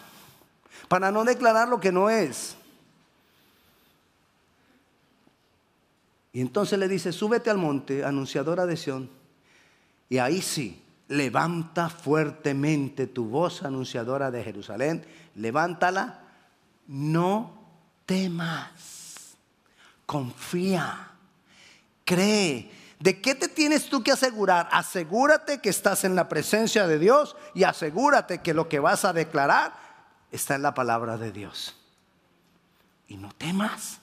para 0.88 1.10
no 1.10 1.24
declarar 1.24 1.68
lo 1.68 1.80
que 1.80 1.92
no 1.92 2.08
es. 2.08 2.56
Y 6.32 6.40
entonces 6.40 6.78
le 6.78 6.88
dice, 6.88 7.12
súbete 7.12 7.50
al 7.50 7.58
monte, 7.58 8.04
anunciadora 8.04 8.66
de 8.66 8.76
Sión, 8.76 9.10
y 10.08 10.18
ahí 10.18 10.42
sí, 10.42 10.83
levanta 11.08 11.88
fuertemente 11.88 13.06
tu 13.06 13.26
voz 13.26 13.62
anunciadora 13.62 14.30
de 14.30 14.42
Jerusalén, 14.42 15.04
levántala, 15.34 16.20
no 16.86 17.52
temas, 18.06 19.36
confía, 20.06 21.10
cree. 22.04 22.70
¿De 23.00 23.20
qué 23.20 23.34
te 23.34 23.48
tienes 23.48 23.88
tú 23.88 24.02
que 24.02 24.12
asegurar? 24.12 24.68
Asegúrate 24.72 25.60
que 25.60 25.68
estás 25.68 26.04
en 26.04 26.14
la 26.14 26.28
presencia 26.28 26.86
de 26.86 26.98
Dios 26.98 27.36
y 27.54 27.64
asegúrate 27.64 28.38
que 28.38 28.54
lo 28.54 28.68
que 28.68 28.78
vas 28.78 29.04
a 29.04 29.12
declarar 29.12 29.74
está 30.30 30.54
en 30.54 30.62
la 30.62 30.74
palabra 30.74 31.18
de 31.18 31.30
Dios. 31.30 31.76
Y 33.06 33.16
no 33.16 33.30
temas, 33.36 33.98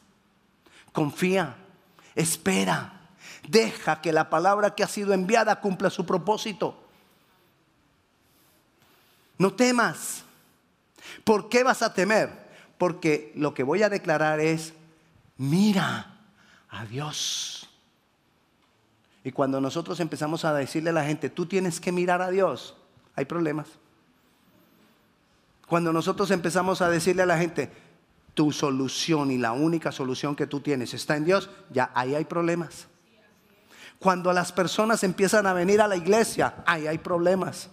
confía, 0.91 1.55
espera. 2.15 2.99
Deja 3.47 4.01
que 4.01 4.13
la 4.13 4.29
palabra 4.29 4.75
que 4.75 4.83
ha 4.83 4.87
sido 4.87 5.13
enviada 5.13 5.61
cumpla 5.61 5.89
su 5.89 6.05
propósito. 6.05 6.80
No 9.41 9.53
temas. 9.53 10.23
¿Por 11.23 11.49
qué 11.49 11.63
vas 11.63 11.81
a 11.81 11.95
temer? 11.95 12.29
Porque 12.77 13.31
lo 13.35 13.55
que 13.55 13.63
voy 13.63 13.81
a 13.81 13.89
declarar 13.89 14.39
es, 14.39 14.73
mira 15.35 16.19
a 16.69 16.85
Dios. 16.85 17.67
Y 19.23 19.31
cuando 19.31 19.59
nosotros 19.59 19.99
empezamos 19.99 20.45
a 20.45 20.53
decirle 20.53 20.91
a 20.91 20.93
la 20.93 21.05
gente, 21.05 21.31
tú 21.31 21.47
tienes 21.47 21.79
que 21.79 21.91
mirar 21.91 22.21
a 22.21 22.29
Dios, 22.29 22.75
hay 23.15 23.25
problemas. 23.25 23.67
Cuando 25.67 25.91
nosotros 25.91 26.29
empezamos 26.29 26.83
a 26.83 26.91
decirle 26.91 27.23
a 27.23 27.25
la 27.25 27.39
gente, 27.39 27.71
tu 28.35 28.51
solución 28.51 29.31
y 29.31 29.39
la 29.39 29.53
única 29.53 29.91
solución 29.91 30.35
que 30.35 30.45
tú 30.45 30.59
tienes 30.59 30.93
está 30.93 31.17
en 31.17 31.25
Dios, 31.25 31.49
ya 31.71 31.89
ahí 31.95 32.13
hay 32.13 32.25
problemas. 32.25 32.85
Cuando 33.97 34.33
las 34.33 34.51
personas 34.51 35.03
empiezan 35.03 35.47
a 35.47 35.53
venir 35.53 35.81
a 35.81 35.87
la 35.87 35.95
iglesia, 35.95 36.61
ahí 36.67 36.85
hay 36.85 36.99
problemas. 36.99 37.71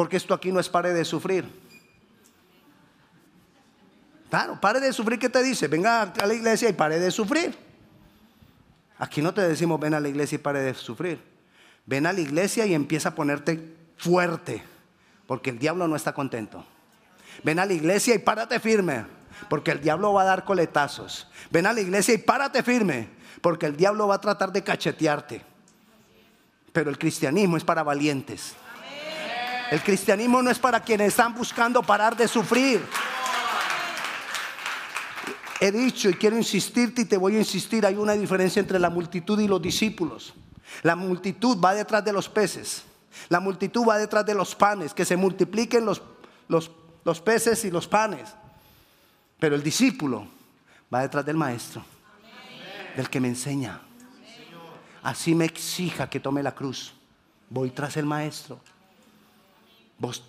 Porque 0.00 0.16
esto 0.16 0.32
aquí 0.32 0.50
no 0.50 0.60
es 0.60 0.68
pare 0.70 0.94
de 0.94 1.04
sufrir. 1.04 1.44
Claro, 4.30 4.58
pare 4.58 4.80
de 4.80 4.94
sufrir, 4.94 5.18
¿qué 5.18 5.28
te 5.28 5.42
dice? 5.42 5.68
Venga 5.68 6.00
a 6.00 6.26
la 6.26 6.32
iglesia 6.32 6.70
y 6.70 6.72
pare 6.72 6.98
de 6.98 7.10
sufrir. 7.10 7.54
Aquí 8.96 9.20
no 9.20 9.34
te 9.34 9.42
decimos 9.42 9.78
ven 9.78 9.92
a 9.92 10.00
la 10.00 10.08
iglesia 10.08 10.36
y 10.36 10.38
pare 10.38 10.62
de 10.62 10.72
sufrir. 10.72 11.22
Ven 11.84 12.06
a 12.06 12.14
la 12.14 12.20
iglesia 12.20 12.64
y 12.64 12.72
empieza 12.72 13.10
a 13.10 13.14
ponerte 13.14 13.76
fuerte, 13.98 14.62
porque 15.26 15.50
el 15.50 15.58
diablo 15.58 15.86
no 15.86 15.96
está 15.96 16.14
contento. 16.14 16.64
Ven 17.44 17.58
a 17.58 17.66
la 17.66 17.74
iglesia 17.74 18.14
y 18.14 18.20
párate 18.20 18.58
firme, 18.58 19.04
porque 19.50 19.70
el 19.70 19.82
diablo 19.82 20.14
va 20.14 20.22
a 20.22 20.24
dar 20.24 20.46
coletazos. 20.46 21.30
Ven 21.50 21.66
a 21.66 21.74
la 21.74 21.82
iglesia 21.82 22.14
y 22.14 22.18
párate 22.18 22.62
firme, 22.62 23.10
porque 23.42 23.66
el 23.66 23.76
diablo 23.76 24.08
va 24.08 24.14
a 24.14 24.20
tratar 24.22 24.50
de 24.50 24.64
cachetearte. 24.64 25.42
Pero 26.72 26.88
el 26.88 26.96
cristianismo 26.96 27.58
es 27.58 27.64
para 27.64 27.82
valientes. 27.82 28.56
El 29.70 29.82
cristianismo 29.82 30.42
no 30.42 30.50
es 30.50 30.58
para 30.58 30.80
quienes 30.80 31.08
están 31.08 31.32
buscando 31.34 31.82
parar 31.82 32.16
de 32.16 32.26
sufrir. 32.26 32.84
He 35.60 35.70
dicho 35.70 36.08
y 36.08 36.14
quiero 36.14 36.36
insistirte 36.36 37.02
y 37.02 37.04
te 37.04 37.16
voy 37.16 37.36
a 37.36 37.38
insistir, 37.38 37.86
hay 37.86 37.94
una 37.94 38.14
diferencia 38.14 38.60
entre 38.60 38.78
la 38.78 38.90
multitud 38.90 39.38
y 39.38 39.46
los 39.46 39.60
discípulos. 39.62 40.34
La 40.82 40.96
multitud 40.96 41.58
va 41.62 41.74
detrás 41.74 42.04
de 42.04 42.12
los 42.12 42.28
peces. 42.28 42.82
La 43.28 43.40
multitud 43.40 43.86
va 43.86 43.98
detrás 43.98 44.24
de 44.24 44.34
los 44.34 44.54
panes, 44.54 44.94
que 44.94 45.04
se 45.04 45.16
multipliquen 45.16 45.84
los, 45.84 46.02
los, 46.48 47.20
peces 47.20 47.64
y 47.64 47.70
los 47.70 47.86
panes. 47.86 48.34
Pero 49.38 49.54
el 49.54 49.62
discípulo 49.62 50.26
va 50.92 51.02
detrás 51.02 51.24
del 51.24 51.36
maestro, 51.36 51.84
del 52.96 53.08
que 53.08 53.20
me 53.20 53.28
enseña. 53.28 53.80
Así 55.02 55.34
me 55.34 55.44
exija 55.44 56.08
que 56.08 56.20
tome 56.20 56.42
la 56.42 56.54
cruz. 56.54 56.94
Voy 57.48 57.70
tras 57.70 57.96
el 57.96 58.06
maestro. 58.06 58.60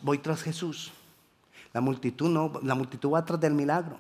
Voy 0.02 0.18
tras 0.18 0.44
Jesús. 0.44 0.92
La 1.74 1.82
multitud 1.82 2.30
no, 2.30 2.52
la 2.62 2.76
multitud 2.76 3.12
va 3.12 3.24
tras 3.24 3.40
del 3.40 3.54
milagro. 3.54 3.98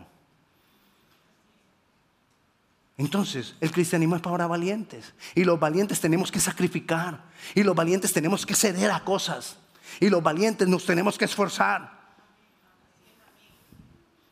Entonces, 2.97 3.55
el 3.61 3.71
cristianismo 3.71 4.15
es 4.15 4.21
para 4.21 4.45
valientes. 4.45 5.13
Y 5.33 5.43
los 5.43 5.59
valientes 5.59 5.99
tenemos 5.99 6.31
que 6.31 6.39
sacrificar. 6.39 7.23
Y 7.55 7.63
los 7.63 7.75
valientes 7.75 8.11
tenemos 8.11 8.45
que 8.45 8.53
ceder 8.53 8.91
a 8.91 9.03
cosas. 9.03 9.57
Y 9.99 10.09
los 10.09 10.21
valientes 10.21 10.67
nos 10.67 10.85
tenemos 10.85 11.17
que 11.17 11.25
esforzar. 11.25 11.99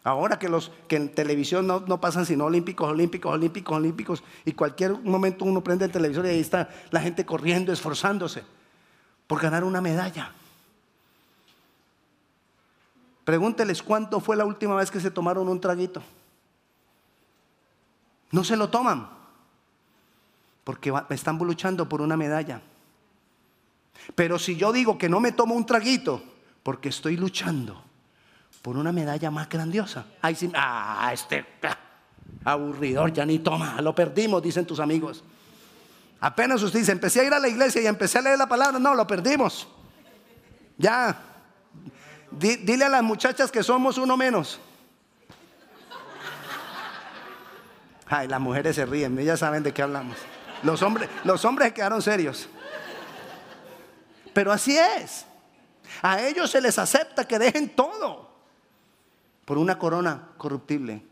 Ahora 0.03 0.39
que 0.39 0.49
los 0.49 0.71
que 0.87 0.97
en 0.97 1.09
televisión 1.09 1.67
no, 1.67 1.81
no, 1.81 1.99
pasan 1.99 2.25
sino 2.25 2.45
olímpicos, 2.45 2.89
olímpicos, 2.89 3.33
olímpicos, 3.33 3.77
olímpicos, 3.77 4.23
y 4.45 4.53
cualquier 4.53 4.97
momento 4.99 5.45
uno 5.45 5.61
prende 5.61 5.85
el 5.85 5.91
televisor 5.91 6.25
y 6.25 6.29
ahí 6.29 6.39
está 6.39 6.69
la 6.91 7.01
gente 7.01 7.25
corriendo, 7.25 7.73
esforzándose 7.73 8.43
por 9.27 9.41
ganar 9.41 9.63
una 9.63 9.81
medalla. 9.81 10.33
Pregúnteles 13.29 13.83
cuánto 13.83 14.19
fue 14.19 14.35
la 14.35 14.43
última 14.43 14.73
vez 14.73 14.89
que 14.89 14.99
se 14.99 15.11
tomaron 15.11 15.47
un 15.47 15.61
traguito. 15.61 16.01
No 18.31 18.43
se 18.43 18.57
lo 18.57 18.71
toman 18.71 19.07
porque 20.63 20.91
están 21.11 21.37
luchando 21.37 21.87
por 21.87 22.01
una 22.01 22.17
medalla. 22.17 22.59
Pero 24.15 24.39
si 24.39 24.55
yo 24.55 24.73
digo 24.73 24.97
que 24.97 25.09
no 25.09 25.19
me 25.19 25.31
tomo 25.31 25.53
un 25.53 25.63
traguito 25.63 26.23
porque 26.63 26.89
estoy 26.89 27.17
luchando 27.17 27.79
por 28.63 28.75
una 28.77 28.91
medalla 28.91 29.29
más 29.29 29.47
grandiosa, 29.47 30.07
ahí 30.23 30.33
sí, 30.33 30.51
ah, 30.55 31.11
este 31.13 31.45
ah, 31.61 31.77
aburridor 32.45 33.13
ya 33.13 33.27
ni 33.27 33.37
toma, 33.37 33.79
lo 33.79 33.93
perdimos, 33.93 34.41
dicen 34.41 34.65
tus 34.65 34.79
amigos. 34.79 35.23
Apenas 36.19 36.63
usted 36.63 36.79
dice, 36.79 36.93
empecé 36.93 37.19
a 37.19 37.25
ir 37.25 37.33
a 37.35 37.37
la 37.37 37.47
iglesia 37.47 37.79
y 37.79 37.85
empecé 37.85 38.17
a 38.17 38.23
leer 38.23 38.39
la 38.39 38.49
palabra, 38.49 38.79
no, 38.79 38.95
lo 38.95 39.05
perdimos. 39.05 39.67
Ya, 40.79 41.28
dile 42.31 42.85
a 42.85 42.89
las 42.89 43.03
muchachas 43.03 43.51
que 43.51 43.63
somos 43.63 43.97
uno 43.97 44.17
menos. 44.17 44.59
Ay, 48.07 48.27
las 48.27 48.41
mujeres 48.41 48.75
se 48.75 48.85
ríen, 48.85 49.17
ellas 49.19 49.39
saben 49.39 49.61
de 49.61 49.71
qué 49.71 49.83
hablamos. 49.83 50.17
Los 50.63 50.81
hombres, 50.81 51.09
los 51.23 51.45
hombres 51.45 51.73
quedaron 51.73 52.01
serios. 52.01 52.49
Pero 54.33 54.51
así 54.51 54.77
es. 54.77 55.25
A 56.01 56.21
ellos 56.21 56.49
se 56.49 56.61
les 56.61 56.79
acepta 56.79 57.27
que 57.27 57.37
dejen 57.39 57.69
todo 57.69 58.29
por 59.45 59.57
una 59.57 59.77
corona 59.77 60.29
corruptible. 60.37 61.03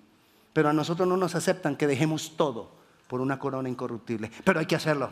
Pero 0.54 0.70
a 0.70 0.74
nosotros 0.74 1.08
no 1.08 1.18
nos 1.18 1.36
aceptan 1.36 1.76
que 1.76 1.88
dejemos 1.88 2.36
todo 2.36 2.72
por 3.08 3.22
una 3.22 3.38
corona 3.38 3.70
incorruptible. 3.70 4.32
Pero 4.44 4.60
hay 4.60 4.66
que 4.66 4.76
hacerlo. 4.76 5.12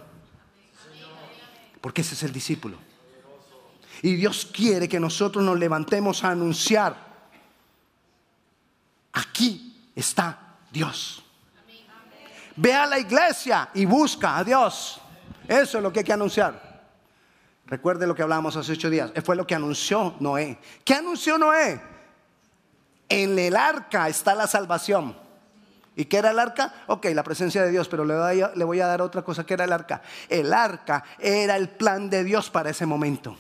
Porque 1.82 2.02
ese 2.02 2.15
es 2.15 2.24
el 2.24 2.34
discípulo. 2.34 2.78
Y 4.01 4.15
Dios 4.15 4.49
quiere 4.51 4.88
que 4.88 4.99
nosotros 4.99 5.43
nos 5.43 5.58
levantemos 5.58 6.23
a 6.23 6.31
anunciar. 6.31 6.95
Aquí 9.13 9.91
está 9.95 10.58
Dios. 10.71 11.23
Ve 12.58 12.73
a 12.73 12.86
la 12.86 12.99
iglesia 12.99 13.69
y 13.73 13.86
busca 13.86 14.38
a 14.38 14.43
Dios. 14.43 14.99
Eso 15.47 15.77
es 15.77 15.84
lo 15.84 15.91
que 15.91 15.99
hay 15.99 16.05
que 16.05 16.13
anunciar. 16.13 16.84
Recuerde 17.67 18.05
lo 18.05 18.15
que 18.15 18.21
hablábamos 18.21 18.55
hace 18.55 18.73
ocho 18.73 18.89
días. 18.89 19.12
Fue 19.23 19.36
lo 19.36 19.47
que 19.47 19.55
anunció 19.55 20.15
Noé. 20.19 20.60
¿Qué 20.84 20.93
anunció 20.93 21.38
Noé? 21.38 21.81
En 23.10 23.38
el 23.38 23.55
arca 23.55 24.08
está 24.08 24.36
la 24.36 24.47
salvación. 24.47 25.15
¿Y 25.95 26.05
qué 26.05 26.17
era 26.17 26.31
el 26.31 26.39
arca? 26.39 26.73
Ok, 26.88 27.05
la 27.13 27.23
presencia 27.23 27.63
de 27.63 27.71
Dios, 27.71 27.88
pero 27.88 28.03
le 28.03 28.65
voy, 28.65 28.81
a, 28.81 28.88
dar 28.88 29.01
otra 29.01 29.21
cosa. 29.21 29.45
¿Qué 29.45 29.53
era 29.53 29.63
el 29.63 29.71
arca? 29.71 30.01
El 30.27 30.53
arca 30.53 31.03
era 31.19 31.55
el 31.55 31.69
plan 31.69 32.10
de 32.10 32.23
Dios 32.23 32.49
para 32.49 32.69
ese 32.69 32.86
momento. 32.86 33.38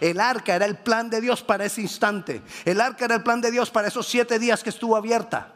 El 0.00 0.20
arca 0.20 0.54
era 0.54 0.66
el 0.66 0.78
plan 0.78 1.10
de 1.10 1.20
Dios 1.20 1.42
para 1.42 1.64
ese 1.64 1.80
instante. 1.80 2.42
El 2.64 2.80
arca 2.80 3.04
era 3.04 3.16
el 3.16 3.22
plan 3.22 3.40
de 3.40 3.50
Dios 3.50 3.70
para 3.70 3.88
esos 3.88 4.06
siete 4.06 4.38
días 4.38 4.62
que 4.62 4.70
estuvo 4.70 4.96
abierta. 4.96 5.52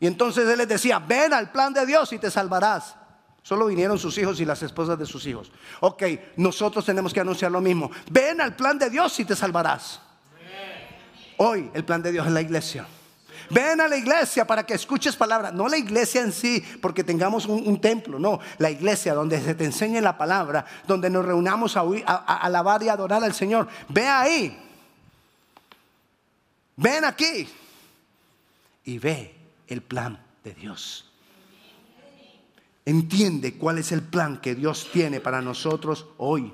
Y 0.00 0.06
entonces 0.06 0.48
él 0.48 0.58
les 0.58 0.68
decía, 0.68 0.98
ven 0.98 1.32
al 1.32 1.50
plan 1.50 1.72
de 1.72 1.86
Dios 1.86 2.12
y 2.12 2.18
te 2.18 2.30
salvarás. 2.30 2.94
Solo 3.42 3.66
vinieron 3.66 3.98
sus 3.98 4.18
hijos 4.18 4.40
y 4.40 4.44
las 4.44 4.62
esposas 4.62 4.98
de 4.98 5.06
sus 5.06 5.24
hijos. 5.26 5.52
Ok, 5.80 6.02
nosotros 6.36 6.84
tenemos 6.84 7.14
que 7.14 7.20
anunciar 7.20 7.52
lo 7.52 7.60
mismo. 7.60 7.90
Ven 8.10 8.40
al 8.40 8.56
plan 8.56 8.78
de 8.78 8.90
Dios 8.90 9.18
y 9.20 9.24
te 9.24 9.36
salvarás. 9.36 10.00
Hoy 11.38 11.70
el 11.74 11.84
plan 11.84 12.02
de 12.02 12.12
Dios 12.12 12.26
es 12.26 12.32
la 12.32 12.40
iglesia. 12.40 12.86
Ven 13.50 13.80
a 13.80 13.88
la 13.88 13.96
iglesia 13.96 14.46
para 14.46 14.64
que 14.64 14.74
escuches 14.74 15.16
palabra. 15.16 15.50
No 15.50 15.68
la 15.68 15.76
iglesia 15.76 16.22
en 16.22 16.32
sí, 16.32 16.62
porque 16.80 17.04
tengamos 17.04 17.46
un, 17.46 17.80
templo. 17.80 18.18
No, 18.18 18.40
la 18.58 18.70
iglesia 18.70 19.14
donde 19.14 19.40
se 19.40 19.54
te 19.54 19.64
enseñe 19.64 20.00
la 20.00 20.16
palabra, 20.18 20.64
donde 20.86 21.10
nos 21.10 21.24
reunamos 21.24 21.76
a, 21.76 21.82
a 22.06 22.36
alabar 22.38 22.82
y 22.82 22.88
adorar 22.88 23.22
al 23.22 23.34
Señor. 23.34 23.68
Ve 23.88 24.06
ahí. 24.06 24.58
Ven 26.76 27.04
aquí. 27.04 27.48
Y 28.84 28.98
ve 28.98 29.34
el 29.68 29.82
plan 29.82 30.18
de 30.44 30.54
Dios. 30.54 31.10
Entiende 32.84 33.54
cuál 33.54 33.78
es 33.78 33.90
el 33.90 34.02
plan 34.02 34.38
que 34.38 34.54
Dios 34.54 34.90
tiene 34.92 35.20
para 35.20 35.42
nosotros 35.42 36.06
hoy. 36.18 36.52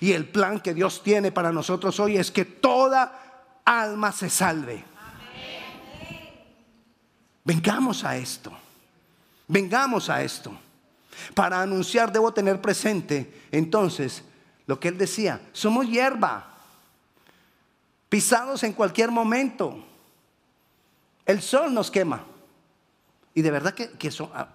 Y 0.00 0.12
el 0.12 0.28
plan 0.28 0.60
que 0.60 0.74
Dios 0.74 1.02
tiene 1.02 1.32
para 1.32 1.52
nosotros 1.52 1.98
hoy 1.98 2.16
es 2.16 2.30
que 2.30 2.44
toda 2.44 3.60
alma 3.64 4.12
se 4.12 4.30
salve. 4.30 4.84
Vengamos 7.44 8.04
a 8.04 8.16
esto. 8.16 8.52
Vengamos 9.48 10.08
a 10.08 10.22
esto. 10.22 10.52
Para 11.34 11.60
anunciar 11.60 12.12
debo 12.12 12.32
tener 12.32 12.60
presente 12.60 13.42
entonces 13.50 14.22
lo 14.66 14.78
que 14.78 14.88
él 14.88 14.98
decía. 14.98 15.40
Somos 15.52 15.86
hierba. 15.88 16.48
Pisados 18.08 18.62
en 18.62 18.72
cualquier 18.72 19.10
momento. 19.10 19.84
El 21.26 21.42
sol 21.42 21.72
nos 21.74 21.90
quema. 21.90 22.24
Y 23.34 23.42
de 23.42 23.50
verdad 23.50 23.74
que, 23.74 24.10
ah, 24.34 24.48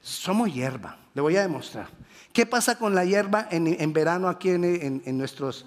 somos 0.00 0.52
hierba. 0.52 0.98
Le 1.14 1.22
voy 1.22 1.36
a 1.36 1.42
demostrar. 1.42 1.88
¿Qué 2.32 2.46
pasa 2.46 2.78
con 2.78 2.94
la 2.94 3.04
hierba 3.04 3.48
en, 3.50 3.92
verano 3.92 4.28
aquí 4.28 4.50
en, 4.50 5.18
nuestras 5.18 5.64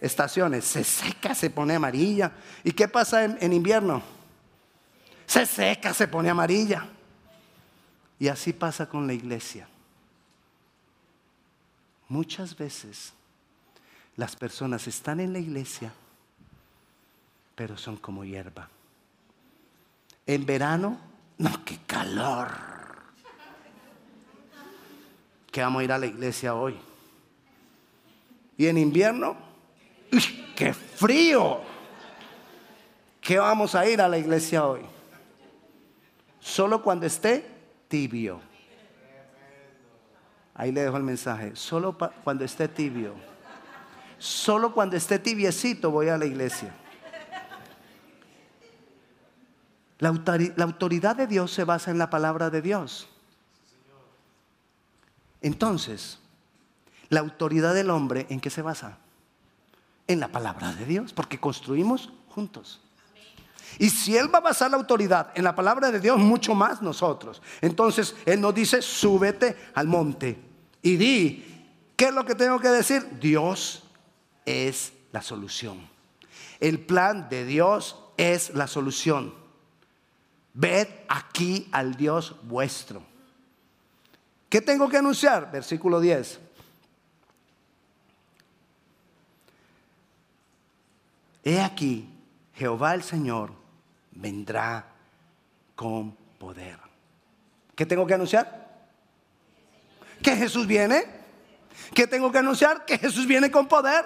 estaciones? 0.00 0.64
Se 0.64 0.84
seca, 0.84 1.34
se 1.34 1.50
pone 1.50 1.74
amarilla. 1.74 2.32
¿Y 2.64 2.72
qué 2.72 2.88
pasa 2.88 3.24
en 3.24 3.52
invierno? 3.52 4.02
Se 5.32 5.46
seca, 5.46 5.94
se 5.94 6.06
pone 6.08 6.28
amarilla. 6.28 6.86
Y 8.18 8.28
así 8.28 8.52
pasa 8.52 8.86
con 8.86 9.06
la 9.06 9.14
iglesia. 9.14 9.66
Muchas 12.06 12.54
veces 12.54 13.14
las 14.14 14.36
personas 14.36 14.86
están 14.86 15.20
en 15.20 15.32
la 15.32 15.38
iglesia, 15.38 15.90
pero 17.54 17.78
son 17.78 17.96
como 17.96 18.26
hierba. 18.26 18.68
En 20.26 20.44
verano 20.44 20.98
no, 21.38 21.64
qué 21.64 21.78
calor. 21.86 22.50
Que 25.50 25.62
vamos 25.62 25.80
a 25.80 25.84
ir 25.84 25.92
a 25.92 25.98
la 25.98 26.06
iglesia 26.08 26.54
hoy. 26.54 26.78
Y 28.58 28.66
en 28.66 28.76
invierno, 28.76 29.34
qué 30.54 30.74
frío. 30.74 31.62
Que 33.22 33.38
vamos 33.38 33.74
a 33.74 33.88
ir 33.88 34.02
a 34.02 34.08
la 34.10 34.18
iglesia 34.18 34.66
hoy. 34.66 34.82
Solo 36.42 36.82
cuando 36.82 37.06
esté 37.06 37.48
tibio. 37.86 38.40
Ahí 40.54 40.72
le 40.72 40.82
dejo 40.82 40.96
el 40.96 41.04
mensaje. 41.04 41.54
Solo 41.54 41.96
cuando 42.24 42.44
esté 42.44 42.66
tibio. 42.66 43.14
Solo 44.18 44.74
cuando 44.74 44.96
esté 44.96 45.20
tibiecito 45.20 45.92
voy 45.92 46.08
a 46.08 46.18
la 46.18 46.26
iglesia. 46.26 46.74
La, 50.00 50.08
autoridad 50.08 51.14
de 51.14 51.28
Dios 51.28 51.52
se 51.52 51.62
basa 51.62 51.92
en 51.92 51.98
la 51.98 52.10
palabra 52.10 52.50
de 52.50 52.60
Dios. 52.60 53.08
Entonces, 55.42 56.18
la 57.08 57.20
autoridad 57.20 57.72
del 57.72 57.88
hombre, 57.88 58.26
¿en 58.30 58.40
qué 58.40 58.50
se 58.50 58.62
basa? 58.62 58.98
En 60.08 60.18
la 60.18 60.28
palabra 60.28 60.74
de 60.74 60.86
Dios, 60.86 61.12
porque 61.12 61.38
construimos 61.38 62.12
juntos. 62.30 62.80
Y 63.78 63.90
si 63.90 64.16
Él 64.16 64.32
va 64.32 64.38
a 64.38 64.42
basar 64.42 64.70
la 64.70 64.76
autoridad 64.76 65.30
en 65.34 65.44
la 65.44 65.54
palabra 65.54 65.90
de 65.90 66.00
Dios, 66.00 66.18
mucho 66.18 66.54
más 66.54 66.82
nosotros. 66.82 67.42
Entonces 67.60 68.14
Él 68.26 68.40
nos 68.40 68.54
dice, 68.54 68.82
súbete 68.82 69.56
al 69.74 69.86
monte 69.86 70.38
y 70.82 70.96
di, 70.96 71.44
¿qué 71.96 72.06
es 72.06 72.14
lo 72.14 72.24
que 72.24 72.34
tengo 72.34 72.58
que 72.58 72.68
decir? 72.68 73.18
Dios 73.20 73.84
es 74.44 74.92
la 75.12 75.22
solución. 75.22 75.88
El 76.60 76.80
plan 76.80 77.28
de 77.28 77.44
Dios 77.44 77.96
es 78.16 78.54
la 78.54 78.66
solución. 78.66 79.34
Ved 80.54 80.88
aquí 81.08 81.68
al 81.72 81.96
Dios 81.96 82.36
vuestro. 82.42 83.02
¿Qué 84.48 84.60
tengo 84.60 84.88
que 84.88 84.98
anunciar? 84.98 85.50
Versículo 85.50 85.98
10. 85.98 86.40
He 91.44 91.60
aquí, 91.60 92.08
Jehová 92.54 92.94
el 92.94 93.02
Señor 93.02 93.61
vendrá 94.12 94.86
con 95.74 96.12
poder. 96.38 96.78
¿Qué 97.74 97.86
tengo 97.86 98.06
que 98.06 98.14
anunciar? 98.14 98.70
Que 100.22 100.36
Jesús 100.36 100.66
viene. 100.66 101.04
¿Qué 101.94 102.06
tengo 102.06 102.30
que 102.30 102.38
anunciar? 102.38 102.84
Que 102.84 102.98
Jesús 102.98 103.26
viene 103.26 103.50
con 103.50 103.66
poder. 103.66 104.04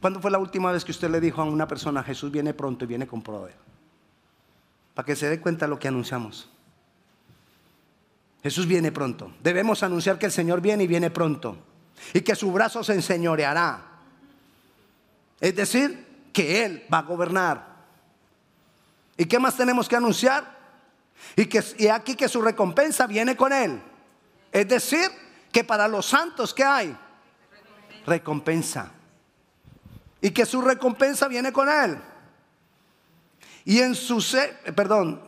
¿Cuándo 0.00 0.20
fue 0.20 0.30
la 0.30 0.38
última 0.38 0.70
vez 0.70 0.84
que 0.84 0.92
usted 0.92 1.10
le 1.10 1.20
dijo 1.20 1.42
a 1.42 1.44
una 1.44 1.66
persona, 1.66 2.02
Jesús 2.02 2.30
viene 2.30 2.54
pronto 2.54 2.84
y 2.84 2.88
viene 2.88 3.06
con 3.06 3.20
poder? 3.20 3.56
Para 4.94 5.06
que 5.06 5.16
se 5.16 5.28
dé 5.28 5.40
cuenta 5.40 5.66
lo 5.66 5.78
que 5.78 5.88
anunciamos. 5.88 6.48
Jesús 8.42 8.66
viene 8.66 8.92
pronto. 8.92 9.32
Debemos 9.42 9.82
anunciar 9.82 10.18
que 10.18 10.26
el 10.26 10.32
Señor 10.32 10.60
viene 10.60 10.84
y 10.84 10.86
viene 10.86 11.10
pronto. 11.10 11.58
Y 12.14 12.20
que 12.20 12.36
su 12.36 12.52
brazo 12.52 12.84
se 12.84 12.94
enseñoreará. 12.94 13.82
Es 15.40 15.54
decir, 15.56 16.06
que 16.32 16.64
Él 16.64 16.86
va 16.92 16.98
a 16.98 17.02
gobernar. 17.02 17.67
¿Y 19.18 19.26
qué 19.26 19.38
más 19.38 19.56
tenemos 19.56 19.88
que 19.88 19.96
anunciar? 19.96 20.56
Y, 21.36 21.46
que, 21.46 21.62
y 21.76 21.88
aquí 21.88 22.14
que 22.14 22.28
su 22.28 22.40
recompensa 22.40 23.06
viene 23.06 23.36
con 23.36 23.52
Él. 23.52 23.82
Es 24.52 24.68
decir, 24.68 25.10
que 25.52 25.64
para 25.64 25.88
los 25.88 26.06
santos 26.06 26.54
que 26.54 26.64
hay 26.64 26.96
recompensa. 28.06 28.92
Y 30.20 30.30
que 30.30 30.46
su 30.46 30.62
recompensa 30.62 31.26
viene 31.26 31.52
con 31.52 31.68
Él. 31.68 31.98
Y 33.64 33.80
en 33.80 33.96
su, 33.96 34.24
perdón, 34.74 35.20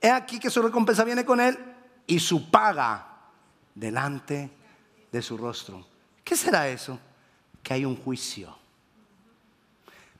he 0.00 0.10
aquí 0.10 0.38
que 0.38 0.50
su 0.50 0.60
recompensa 0.62 1.02
viene 1.02 1.24
con 1.24 1.40
Él 1.40 1.58
y 2.06 2.20
su 2.20 2.50
paga 2.50 3.06
delante 3.74 4.50
de 5.10 5.22
su 5.22 5.38
rostro. 5.38 5.86
¿Qué 6.22 6.36
será 6.36 6.68
eso? 6.68 7.00
Que 7.62 7.72
hay 7.72 7.84
un 7.86 7.96
juicio. 7.96 8.56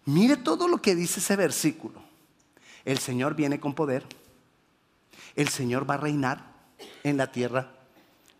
Mire 0.06 0.36
todo 0.38 0.66
lo 0.66 0.80
que 0.80 0.94
dice 0.94 1.20
ese 1.20 1.36
versículo. 1.36 2.01
El 2.84 2.98
Señor 2.98 3.34
viene 3.34 3.60
con 3.60 3.74
poder. 3.74 4.04
El 5.36 5.48
Señor 5.48 5.88
va 5.88 5.94
a 5.94 5.98
reinar 5.98 6.44
en 7.02 7.16
la 7.16 7.30
tierra. 7.32 7.70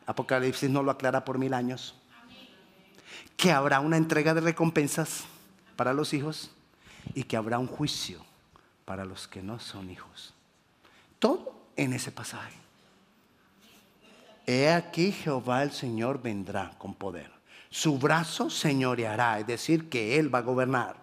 Apocalipsis 0.07 0.71
no 0.71 0.83
lo 0.83 0.91
aclara 0.91 1.25
por 1.25 1.39
mil 1.39 1.55
años. 1.55 1.95
Que 3.37 3.53
habrá 3.53 3.81
una 3.81 3.97
entrega 3.97 4.35
de 4.35 4.41
recompensas 4.41 5.25
para 5.77 5.93
los 5.93 6.13
hijos 6.13 6.51
y 7.15 7.25
que 7.25 7.37
habrá 7.37 7.59
un 7.59 7.67
juicio 7.67 8.25
para 8.85 9.05
los 9.05 9.29
que 9.29 9.43
no 9.43 9.59
son 9.59 9.91
hijos. 9.91 10.35
Todo 11.19 11.55
en 11.77 11.93
ese 11.93 12.13
pasaje. 12.13 12.55
He 14.47 14.71
aquí 14.71 15.13
Jehová 15.13 15.63
el 15.63 15.73
Señor 15.73 16.21
vendrá 16.21 16.73
con 16.79 16.95
poder. 16.95 17.31
Su 17.71 17.99
brazo 17.99 18.51
señoreará, 18.51 19.39
es 19.39 19.47
decir, 19.47 19.89
que 19.89 20.19
Él 20.19 20.35
va 20.35 20.41
a 20.41 20.43
gobernar. 20.43 21.02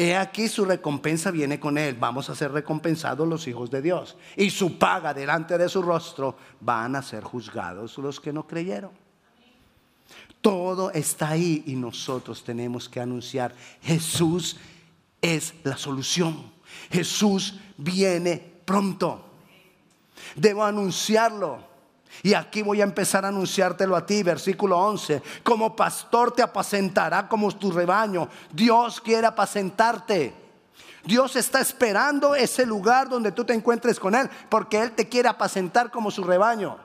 He 0.00 0.14
aquí 0.14 0.46
su 0.46 0.64
recompensa 0.64 1.32
viene 1.32 1.58
con 1.58 1.76
Él. 1.76 1.96
Vamos 1.98 2.30
a 2.30 2.36
ser 2.36 2.52
recompensados 2.52 3.26
los 3.26 3.48
hijos 3.48 3.68
de 3.68 3.82
Dios. 3.82 4.16
Y 4.36 4.48
su 4.50 4.78
paga 4.78 5.12
delante 5.12 5.58
de 5.58 5.68
su 5.68 5.82
rostro 5.82 6.36
van 6.60 6.94
a 6.94 7.02
ser 7.02 7.24
juzgados 7.24 7.98
los 7.98 8.20
que 8.20 8.32
no 8.32 8.46
creyeron. 8.46 8.92
Todo 10.40 10.92
está 10.92 11.30
ahí 11.30 11.64
y 11.66 11.74
nosotros 11.74 12.44
tenemos 12.44 12.88
que 12.88 13.00
anunciar, 13.00 13.52
Jesús 13.82 14.56
es 15.20 15.52
la 15.64 15.76
solución. 15.76 16.52
Jesús 16.92 17.58
viene 17.76 18.40
pronto. 18.64 19.24
Debo 20.36 20.62
anunciarlo. 20.62 21.67
Y 22.22 22.34
aquí 22.34 22.62
voy 22.62 22.80
a 22.80 22.84
empezar 22.84 23.24
a 23.24 23.28
anunciártelo 23.28 23.94
a 23.94 24.04
ti, 24.04 24.22
versículo 24.22 24.78
11. 24.78 25.22
Como 25.42 25.76
pastor 25.76 26.32
te 26.32 26.42
apacentará 26.42 27.28
como 27.28 27.50
tu 27.52 27.70
rebaño. 27.70 28.28
Dios 28.52 29.00
quiere 29.00 29.26
apacentarte. 29.26 30.34
Dios 31.04 31.36
está 31.36 31.60
esperando 31.60 32.34
ese 32.34 32.66
lugar 32.66 33.08
donde 33.08 33.32
tú 33.32 33.44
te 33.44 33.54
encuentres 33.54 33.98
con 34.00 34.14
Él, 34.14 34.28
porque 34.48 34.80
Él 34.80 34.92
te 34.92 35.08
quiere 35.08 35.28
apacentar 35.28 35.90
como 35.90 36.10
su 36.10 36.24
rebaño. 36.24 36.76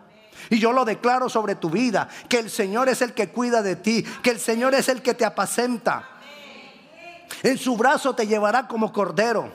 Y 0.50 0.60
yo 0.60 0.72
lo 0.72 0.86
declaro 0.86 1.30
sobre 1.30 1.56
tu 1.56 1.70
vida, 1.70 2.08
que 2.30 2.40
el 2.40 2.50
Señor 2.50 2.90
es 2.90 3.02
el 3.02 3.14
que 3.14 3.30
cuida 3.30 3.62
de 3.62 3.76
ti, 3.76 4.04
que 4.22 4.30
el 4.30 4.40
Señor 4.40 4.76
es 4.76 4.88
el 4.88 5.02
que 5.02 5.14
te 5.14 5.26
apacenta. 5.26 6.08
En 7.42 7.58
su 7.58 7.76
brazo 7.76 8.14
te 8.14 8.28
llevará 8.28 8.68
como 8.68 8.94
cordero, 8.94 9.52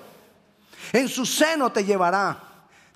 en 0.93 1.09
su 1.09 1.25
seno 1.25 1.71
te 1.71 1.85
llevará, 1.85 2.48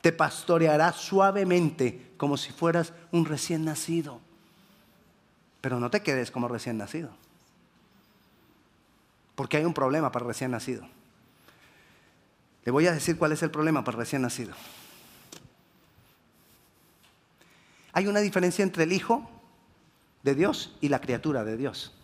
te 0.03 0.13
pastoreará 0.13 0.93
suavemente 0.93 2.13
como 2.19 2.37
si 2.37 2.53
fueras 2.53 2.93
un 3.13 3.25
recién 3.25 3.65
nacido. 3.65 4.21
Pero 5.61 5.79
no 5.79 5.91
te 5.91 6.03
quedes 6.03 6.33
como 6.33 6.49
recién 6.49 6.77
nacido. 6.77 7.11
Porque 9.37 9.57
hay 9.57 9.65
un 9.65 9.73
problema 9.73 10.11
para 10.11 10.27
recién 10.27 10.51
nacido. 10.51 10.87
Le 12.65 12.73
voy 12.73 12.87
a 12.89 12.93
decir 12.93 13.17
cuál 13.17 13.33
es 13.33 13.43
el 13.43 13.51
problema 13.51 13.85
para 13.85 13.99
recién 13.99 14.23
nacido. 14.23 14.55
Hay 17.93 18.09
una 18.09 18.21
diferencia 18.21 18.65
entre 18.65 18.85
el 18.85 18.93
hijo 18.93 19.31
de 20.25 20.35
Dios 20.35 20.77
y 20.81 20.89
la 20.89 21.01
criatura 21.01 21.45
de 21.45 21.57
Dios. 21.57 21.95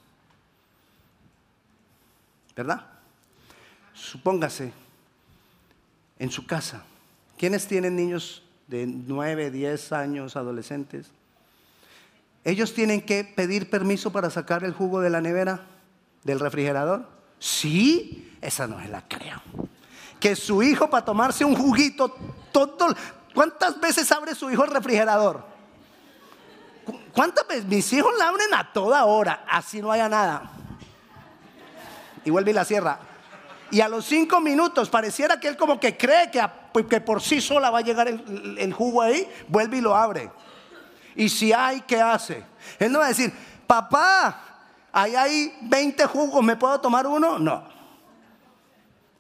¿Verdad? 2.55 2.87
Supóngase 3.93 4.73
en 6.19 6.31
su 6.31 6.47
casa. 6.47 6.85
¿Quiénes 7.39 7.67
tienen 7.67 7.97
niños 7.97 8.43
de 8.67 8.87
9, 8.87 9.51
10 9.51 9.93
años, 9.93 10.37
adolescentes, 10.37 11.11
ellos 12.45 12.75
tienen 12.75 13.01
que 13.01 13.25
pedir 13.25 13.69
permiso 13.71 14.13
para 14.13 14.31
sacar 14.31 14.63
el 14.63 14.73
jugo 14.73 15.01
de 15.01 15.11
la 15.11 15.21
nevera, 15.21 15.67
del 16.25 16.41
refrigerador. 16.41 17.09
Sí, 17.39 18.37
esa 18.41 18.67
no 18.67 18.81
es 18.81 18.91
la 18.91 19.07
creo. 19.09 19.43
Que 20.21 20.37
su 20.37 20.63
hijo 20.63 20.91
para 20.91 21.05
tomarse 21.05 21.45
un 21.45 21.57
juguito, 21.57 22.15
todo, 22.53 22.95
¿cuántas 23.35 23.81
veces 23.81 24.11
abre 24.13 24.35
su 24.35 24.51
hijo 24.51 24.65
el 24.65 24.71
refrigerador? 24.71 25.45
¿Cuántas 27.13 27.47
veces? 27.47 27.65
Mis 27.65 27.93
hijos 27.93 28.13
la 28.19 28.29
abren 28.29 28.53
a 28.55 28.73
toda 28.73 29.05
hora, 29.05 29.45
así 29.49 29.81
no 29.81 29.91
haya 29.91 30.09
nada. 30.09 30.51
Y 32.25 32.31
vuelve 32.31 32.51
y 32.51 32.55
la 32.55 32.65
cierra. 32.65 32.99
Y 33.71 33.81
a 33.81 33.89
los 33.89 34.07
cinco 34.07 34.41
minutos 34.41 34.89
pareciera 34.89 35.39
que 35.39 35.49
él 35.49 35.57
como 35.57 35.79
que 35.79 35.97
cree 35.97 36.31
que, 36.31 36.41
que 36.89 37.01
por 37.01 37.21
sí 37.21 37.41
sola 37.41 37.71
va 37.71 37.79
a 37.79 37.83
llegar 37.83 38.09
el, 38.09 38.73
jugo 38.73 39.03
ahí, 39.03 39.29
vuelve 39.49 39.79
y 39.79 39.81
lo 39.81 39.95
abre. 39.95 40.31
Y 41.15 41.29
si 41.29 41.53
hay, 41.53 41.83
¿qué 41.83 42.01
hace? 42.01 42.45
Él 42.79 42.93
no 42.93 43.01
va 43.01 43.07
a 43.07 43.09
decir, 43.09 43.33
papá, 43.67 44.43
ahí 44.93 45.15
hay 45.15 45.59
20 45.63 46.07
jugos, 46.07 46.43
¿me 46.43 46.57
puedo 46.57 46.81
tomar 46.81 47.07
uno? 47.07 47.39
No. 47.39 47.65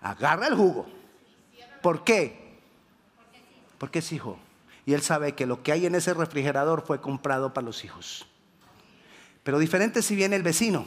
Agarra 0.00 0.46
el 0.46 0.54
jugo. 0.54 0.86
¿Por 1.82 2.04
qué? 2.04 2.58
Porque 3.76 3.98
es 3.98 4.12
hijo. 4.12 4.38
Y 4.86 4.94
él 4.94 5.02
sabe 5.02 5.34
que 5.34 5.44
lo 5.44 5.62
que 5.62 5.72
hay 5.72 5.84
en 5.84 5.94
ese 5.94 6.14
refrigerador 6.14 6.82
fue 6.86 7.00
comprado 7.00 7.52
para 7.52 7.66
los 7.66 7.84
hijos. 7.84 8.26
Pero 9.42 9.58
diferente 9.58 10.00
si 10.00 10.16
viene 10.16 10.36
el 10.36 10.42
vecino 10.42 10.86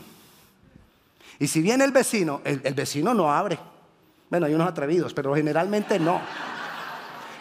y 1.41 1.47
si 1.47 1.59
viene 1.59 1.83
el 1.83 1.91
vecino, 1.91 2.39
el, 2.43 2.59
vecino 2.75 3.15
no 3.15 3.33
abre. 3.33 3.57
Bueno, 4.29 4.45
hay 4.45 4.53
unos 4.53 4.69
atrevidos, 4.69 5.11
pero 5.11 5.33
generalmente 5.33 5.97
no. 5.97 6.21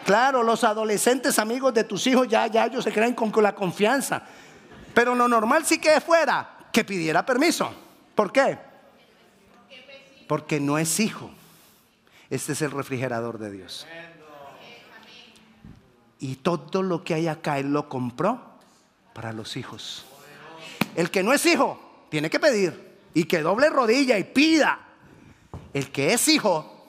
Claro, 0.03 0.41
los 0.41 0.63
adolescentes 0.63 1.37
amigos 1.37 1.71
de 1.75 1.83
tus 1.83 2.07
hijos 2.07 2.27
ya, 2.27 2.47
ya 2.47 2.65
ellos 2.65 2.83
se 2.83 2.91
creen 2.91 3.13
con, 3.13 3.31
la 3.43 3.53
confianza. 3.53 4.23
Pero 4.95 5.13
lo 5.13 5.27
normal 5.27 5.67
sí 5.67 5.77
que 5.77 6.01
fuera 6.01 6.67
que 6.73 6.83
pidiera 6.83 7.23
permiso. 7.23 7.71
¿Por 8.15 8.31
qué? 8.31 8.57
Porque 10.27 10.59
no 10.59 10.79
es 10.79 10.99
hijo. 10.99 11.29
Este 12.31 12.53
es 12.53 12.61
el 12.63 12.71
refrigerador 12.71 13.37
de 13.37 13.51
Dios. 13.51 13.85
Y 16.17 16.37
todo 16.37 16.81
lo 16.81 17.03
que 17.03 17.13
hay 17.13 17.27
acá 17.27 17.59
Él 17.59 17.71
lo 17.71 17.87
compró 17.87 18.41
para 19.13 19.31
los 19.31 19.57
hijos. 19.57 20.05
El 20.95 21.11
que 21.11 21.21
no 21.21 21.33
es 21.33 21.45
hijo 21.45 22.07
tiene 22.09 22.31
que 22.31 22.39
pedir 22.39 22.90
y 23.13 23.25
que 23.25 23.41
doble 23.41 23.69
rodilla 23.69 24.17
y 24.17 24.23
pida. 24.23 24.79
El 25.73 25.91
que 25.91 26.13
es 26.13 26.27
hijo 26.27 26.87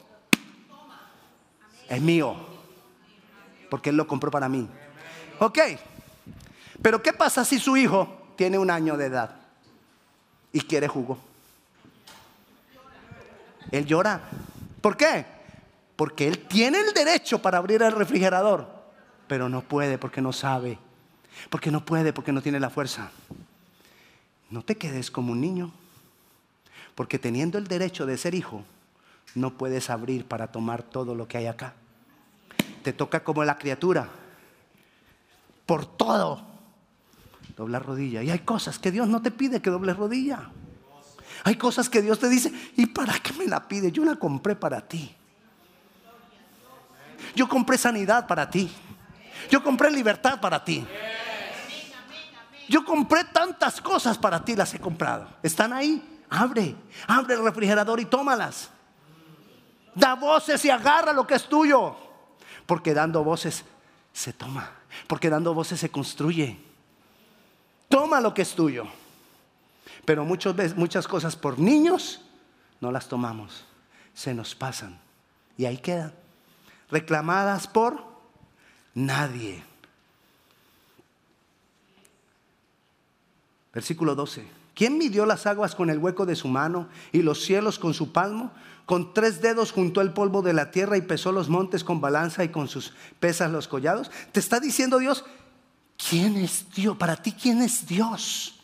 es 1.88 2.00
mío. 2.00 2.36
Porque 3.68 3.90
Él 3.90 3.96
lo 3.96 4.06
compró 4.06 4.30
para 4.30 4.48
mí. 4.48 4.68
Ok. 5.38 5.58
Pero 6.80 7.02
¿qué 7.02 7.12
pasa 7.12 7.44
si 7.44 7.58
su 7.58 7.76
hijo 7.76 8.32
tiene 8.36 8.58
un 8.58 8.70
año 8.70 8.96
de 8.96 9.06
edad 9.06 9.36
y 10.52 10.60
quiere 10.60 10.88
jugo? 10.88 11.18
Él 13.70 13.86
llora. 13.86 14.20
¿Por 14.80 14.96
qué? 14.96 15.24
Porque 15.96 16.26
Él 16.26 16.46
tiene 16.46 16.80
el 16.80 16.92
derecho 16.92 17.40
para 17.40 17.58
abrir 17.58 17.82
el 17.82 17.92
refrigerador, 17.92 18.66
pero 19.26 19.48
no 19.48 19.62
puede 19.62 19.98
porque 19.98 20.20
no 20.20 20.32
sabe. 20.32 20.78
Porque 21.48 21.70
no 21.70 21.84
puede 21.84 22.12
porque 22.12 22.32
no 22.32 22.42
tiene 22.42 22.60
la 22.60 22.70
fuerza. 22.70 23.10
No 24.50 24.62
te 24.62 24.76
quedes 24.76 25.10
como 25.10 25.32
un 25.32 25.40
niño. 25.40 25.72
Porque 26.94 27.18
teniendo 27.18 27.58
el 27.58 27.66
derecho 27.66 28.06
de 28.06 28.18
ser 28.18 28.34
hijo, 28.34 28.64
no 29.34 29.56
puedes 29.56 29.90
abrir 29.90 30.26
para 30.26 30.48
tomar 30.48 30.82
todo 30.82 31.14
lo 31.14 31.26
que 31.26 31.38
hay 31.38 31.46
acá. 31.46 31.74
Te 32.82 32.92
toca 32.92 33.22
como 33.24 33.44
la 33.44 33.58
criatura. 33.58 34.08
Por 35.66 35.86
todo. 35.86 36.46
Doblar 37.56 37.84
rodilla. 37.84 38.22
Y 38.22 38.30
hay 38.30 38.40
cosas 38.40 38.78
que 38.78 38.90
Dios 38.90 39.08
no 39.08 39.22
te 39.22 39.30
pide 39.30 39.62
que 39.62 39.70
dobles 39.70 39.96
rodilla. 39.96 40.50
Hay 41.44 41.56
cosas 41.56 41.88
que 41.88 42.02
Dios 42.02 42.18
te 42.18 42.28
dice, 42.28 42.52
¿y 42.76 42.86
para 42.86 43.18
qué 43.18 43.32
me 43.32 43.46
la 43.46 43.66
pide? 43.66 43.90
Yo 43.90 44.04
la 44.04 44.16
compré 44.16 44.54
para 44.54 44.80
ti. 44.86 45.14
Yo 47.34 47.48
compré 47.48 47.78
sanidad 47.78 48.26
para 48.26 48.48
ti. 48.50 48.70
Yo 49.50 49.62
compré 49.62 49.90
libertad 49.90 50.40
para 50.40 50.64
ti. 50.64 50.86
Yo 52.68 52.84
compré 52.84 53.24
tantas 53.24 53.80
cosas 53.80 54.18
para 54.18 54.44
ti, 54.44 54.54
las 54.54 54.72
he 54.74 54.78
comprado. 54.78 55.26
Están 55.42 55.72
ahí. 55.72 56.02
Abre, 56.34 56.74
abre 57.06 57.34
el 57.34 57.44
refrigerador 57.44 58.00
y 58.00 58.06
tómalas. 58.06 58.70
Da 59.94 60.14
voces 60.14 60.64
y 60.64 60.70
agarra 60.70 61.12
lo 61.12 61.26
que 61.26 61.34
es 61.34 61.46
tuyo. 61.46 61.94
Porque 62.64 62.94
dando 62.94 63.22
voces 63.22 63.62
se 64.14 64.32
toma. 64.32 64.70
Porque 65.06 65.28
dando 65.28 65.52
voces 65.52 65.78
se 65.78 65.90
construye. 65.90 66.58
Toma 67.86 68.18
lo 68.22 68.32
que 68.32 68.40
es 68.40 68.54
tuyo. 68.54 68.86
Pero 70.06 70.24
muchas 70.24 70.56
veces, 70.56 70.74
muchas 70.74 71.06
cosas 71.06 71.36
por 71.36 71.58
niños 71.58 72.22
no 72.80 72.90
las 72.90 73.08
tomamos. 73.08 73.66
Se 74.14 74.32
nos 74.32 74.54
pasan. 74.54 74.98
Y 75.58 75.66
ahí 75.66 75.76
quedan. 75.76 76.14
Reclamadas 76.90 77.66
por 77.66 78.02
nadie. 78.94 79.62
Versículo 83.74 84.14
12. 84.14 84.61
¿Quién 84.74 84.96
midió 84.96 85.26
las 85.26 85.46
aguas 85.46 85.74
con 85.74 85.90
el 85.90 85.98
hueco 85.98 86.24
de 86.24 86.36
su 86.36 86.48
mano 86.48 86.88
y 87.12 87.22
los 87.22 87.42
cielos 87.42 87.78
con 87.78 87.94
su 87.94 88.12
palmo? 88.12 88.50
Con 88.86 89.14
tres 89.14 89.40
dedos 89.42 89.72
juntó 89.72 90.00
el 90.00 90.12
polvo 90.12 90.42
de 90.42 90.52
la 90.52 90.70
tierra 90.70 90.96
y 90.96 91.02
pesó 91.02 91.30
los 91.30 91.48
montes 91.48 91.84
con 91.84 92.00
balanza 92.00 92.42
y 92.44 92.48
con 92.48 92.68
sus 92.68 92.92
pesas 93.20 93.50
los 93.50 93.68
collados. 93.68 94.10
Te 94.32 94.40
está 94.40 94.60
diciendo 94.60 94.98
Dios, 94.98 95.24
¿quién 96.08 96.36
es 96.36 96.66
Dios? 96.74 96.96
Para 96.96 97.16
ti, 97.16 97.32
¿quién 97.32 97.62
es 97.62 97.86
Dios? 97.86 98.58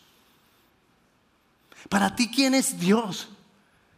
Para 1.87 2.15
ti, 2.15 2.29
¿quién 2.29 2.53
es 2.53 2.79
Dios? 2.79 3.29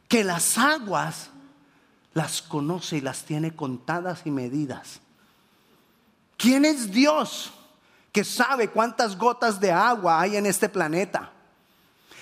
Que 0.08 0.24
las 0.24 0.58
aguas 0.58 1.30
las 2.14 2.42
conoce 2.42 2.98
y 2.98 3.02
las 3.02 3.24
tiene 3.24 3.56
contadas 3.56 4.22
y 4.26 4.32
medidas. 4.32 5.00
¿Quién 6.38 6.66
es 6.66 6.92
Dios 6.92 7.52
que 8.12 8.24
sabe 8.24 8.68
cuántas 8.70 9.18
gotas 9.18 9.60
de 9.60 9.72
agua 9.72 10.20
hay 10.20 10.36
en 10.36 10.46
este 10.46 10.68
planeta? 10.68 11.32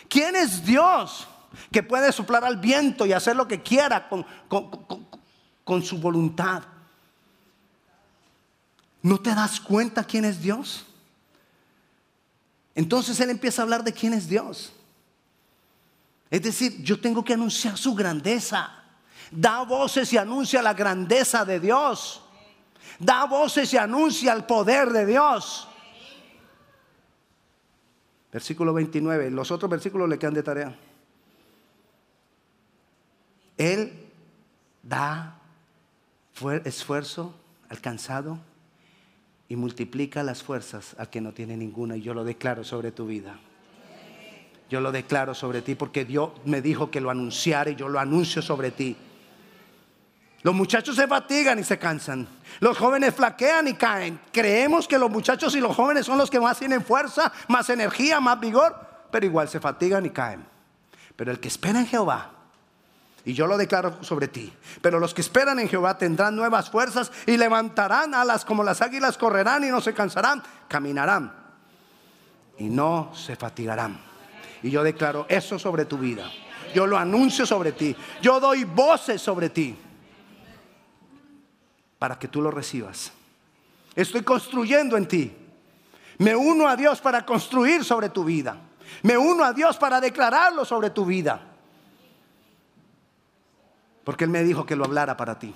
¿Quién 0.09 0.35
es 0.35 0.65
Dios 0.65 1.27
que 1.71 1.83
puede 1.83 2.11
soplar 2.11 2.43
al 2.43 2.57
viento 2.57 3.05
y 3.05 3.13
hacer 3.13 3.35
lo 3.35 3.47
que 3.47 3.61
quiera 3.61 4.09
con, 4.09 5.83
su 5.83 5.99
voluntad? 5.99 6.63
¿No 9.03 9.19
te 9.19 9.33
das 9.33 9.59
cuenta 9.59 10.03
quién 10.03 10.25
es 10.25 10.41
Dios? 10.41 10.85
Entonces 12.73 13.19
él 13.19 13.29
empieza 13.29 13.61
a 13.61 13.63
hablar 13.63 13.83
de 13.83 13.93
quién 13.93 14.13
es 14.13 14.27
Dios. 14.27 14.73
Es 16.31 16.41
decir, 16.41 16.81
yo 16.83 16.99
tengo 16.99 17.23
que 17.23 17.33
anunciar 17.33 17.77
su 17.77 17.93
grandeza. 17.93 18.71
Da 19.31 19.61
voces 19.61 20.11
y 20.11 20.17
anuncia 20.17 20.61
la 20.61 20.73
grandeza 20.73 21.45
de 21.45 21.59
Dios. 21.59 22.21
Da 22.97 23.25
voces 23.25 23.71
y 23.73 23.77
anuncia 23.77 24.33
el 24.33 24.45
poder 24.45 24.89
de 24.89 25.05
Dios. 25.05 25.68
Versículo 28.31 28.73
29. 28.73 29.31
Los 29.31 29.51
otros 29.51 29.69
versículos 29.69 30.07
le 30.09 30.19
quedan 30.19 30.33
de 30.33 30.43
tarea. 30.43 30.75
Él 33.57 33.91
da 34.83 35.39
esfuerzo 36.63 37.35
alcanzado 37.67 38.39
y 39.49 39.55
multiplica 39.55 40.23
las 40.23 40.43
fuerzas 40.43 40.95
al 40.97 41.09
que 41.09 41.21
no 41.21 41.33
tiene 41.33 41.57
ninguna. 41.57 41.97
Y 41.97 42.01
yo 42.01 42.13
lo 42.13 42.23
declaro 42.23 42.63
sobre 42.63 42.91
tu 42.91 43.07
vida. 43.07 43.39
Yo 44.69 44.79
lo 44.81 44.91
declaro 44.91 45.33
sobre 45.33 45.61
ti 45.63 45.73
porque 45.73 46.05
Dios 46.05 46.31
me 46.45 46.61
dijo 46.61 46.91
que 46.91 47.01
lo 47.01 47.09
anunciara 47.09 47.71
y 47.71 47.75
yo 47.75 47.89
lo 47.89 47.99
anuncio 47.99 48.41
sobre 48.41 48.69
ti. 48.69 48.95
Los 50.41 50.55
muchachos 50.55 50.95
se 50.95 51.07
fatigan 51.07 51.59
y 51.59 51.63
se 51.63 51.77
cansan. 51.77 52.27
Los 52.61 52.77
jóvenes 52.77 53.13
flaquean 53.13 53.67
y 53.67 53.73
caen. 53.73 54.19
Creemos 54.31 54.87
que 54.87 54.97
los 54.97 55.09
muchachos 55.09 55.53
y 55.55 55.59
los 55.59 55.75
jóvenes 55.75 56.05
son 56.05 56.17
los 56.17 56.29
que 56.29 56.39
más 56.39 56.57
tienen 56.57 56.83
fuerza, 56.83 57.31
más 57.49 57.69
energía, 57.69 58.19
más 58.21 58.39
vigor, 58.39 58.75
pero 59.11 59.25
igual 59.25 59.49
se 59.49 59.59
fatigan 59.59 60.05
y 60.05 60.11
caen. 60.11 60.45
Pero 61.15 61.31
el 61.31 61.39
que 61.39 61.49
espera 61.49 61.79
en 61.79 61.87
Jehová, 61.87 62.31
y 63.25 63.33
yo 63.33 63.47
lo 63.47 63.57
declaro 63.57 64.01
sobre 64.01 64.29
ti, 64.29 64.53
pero 64.81 64.97
los 64.99 65.13
que 65.13 65.19
esperan 65.19 65.59
en 65.59 65.67
Jehová 65.67 65.97
tendrán 65.97 66.37
nuevas 66.37 66.69
fuerzas 66.69 67.11
y 67.25 67.35
levantarán 67.35 68.13
alas 68.13 68.45
como 68.45 68.63
las 68.63 68.81
águilas, 68.81 69.17
correrán 69.17 69.65
y 69.65 69.67
no 69.67 69.81
se 69.81 69.93
cansarán, 69.93 70.41
caminarán 70.69 71.33
y 72.57 72.69
no 72.69 73.11
se 73.13 73.35
fatigarán. 73.35 73.99
Y 74.63 74.71
yo 74.71 74.83
declaro 74.83 75.25
eso 75.27 75.59
sobre 75.59 75.83
tu 75.83 75.97
vida. 75.97 76.31
Yo 76.73 76.87
lo 76.87 76.97
anuncio 76.97 77.45
sobre 77.45 77.73
ti. 77.73 77.95
Yo 78.21 78.39
doy 78.39 78.63
voces 78.63 79.21
sobre 79.21 79.49
ti 79.49 79.75
para 81.99 82.17
que 82.17 82.29
tú 82.29 82.41
lo 82.41 82.49
recibas. 82.49 83.11
Estoy 83.95 84.23
construyendo 84.23 84.95
en 84.95 85.07
ti. 85.07 85.35
Me 86.17 86.35
uno 86.35 86.67
a 86.67 86.75
Dios 86.75 87.01
para 87.01 87.25
construir 87.25 87.83
sobre 87.83 88.09
tu 88.09 88.23
vida. 88.23 88.57
Me 89.03 89.17
uno 89.17 89.43
a 89.43 89.53
Dios 89.53 89.77
para 89.77 90.01
declararlo 90.01 90.65
sobre 90.65 90.89
tu 90.89 91.05
vida. 91.05 91.41
Porque 94.03 94.23
Él 94.23 94.29
me 94.29 94.43
dijo 94.43 94.65
que 94.65 94.75
lo 94.75 94.85
hablara 94.85 95.15
para 95.15 95.37
ti. 95.37 95.53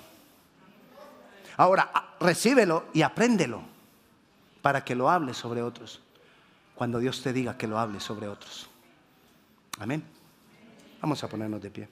Ahora, 1.56 1.90
recíbelo 2.20 2.84
y 2.92 3.02
apréndelo 3.02 3.62
para 4.62 4.84
que 4.84 4.94
lo 4.94 5.10
hables 5.10 5.36
sobre 5.36 5.62
otros. 5.62 6.00
Cuando 6.74 6.98
Dios 6.98 7.22
te 7.22 7.32
diga 7.32 7.56
que 7.56 7.66
lo 7.66 7.78
hables 7.78 8.02
sobre 8.02 8.28
otros. 8.28 8.68
Amén. 9.78 10.02
Vamos 11.00 11.22
a 11.22 11.28
ponernos 11.28 11.60
de 11.62 11.70
pie. 11.70 11.88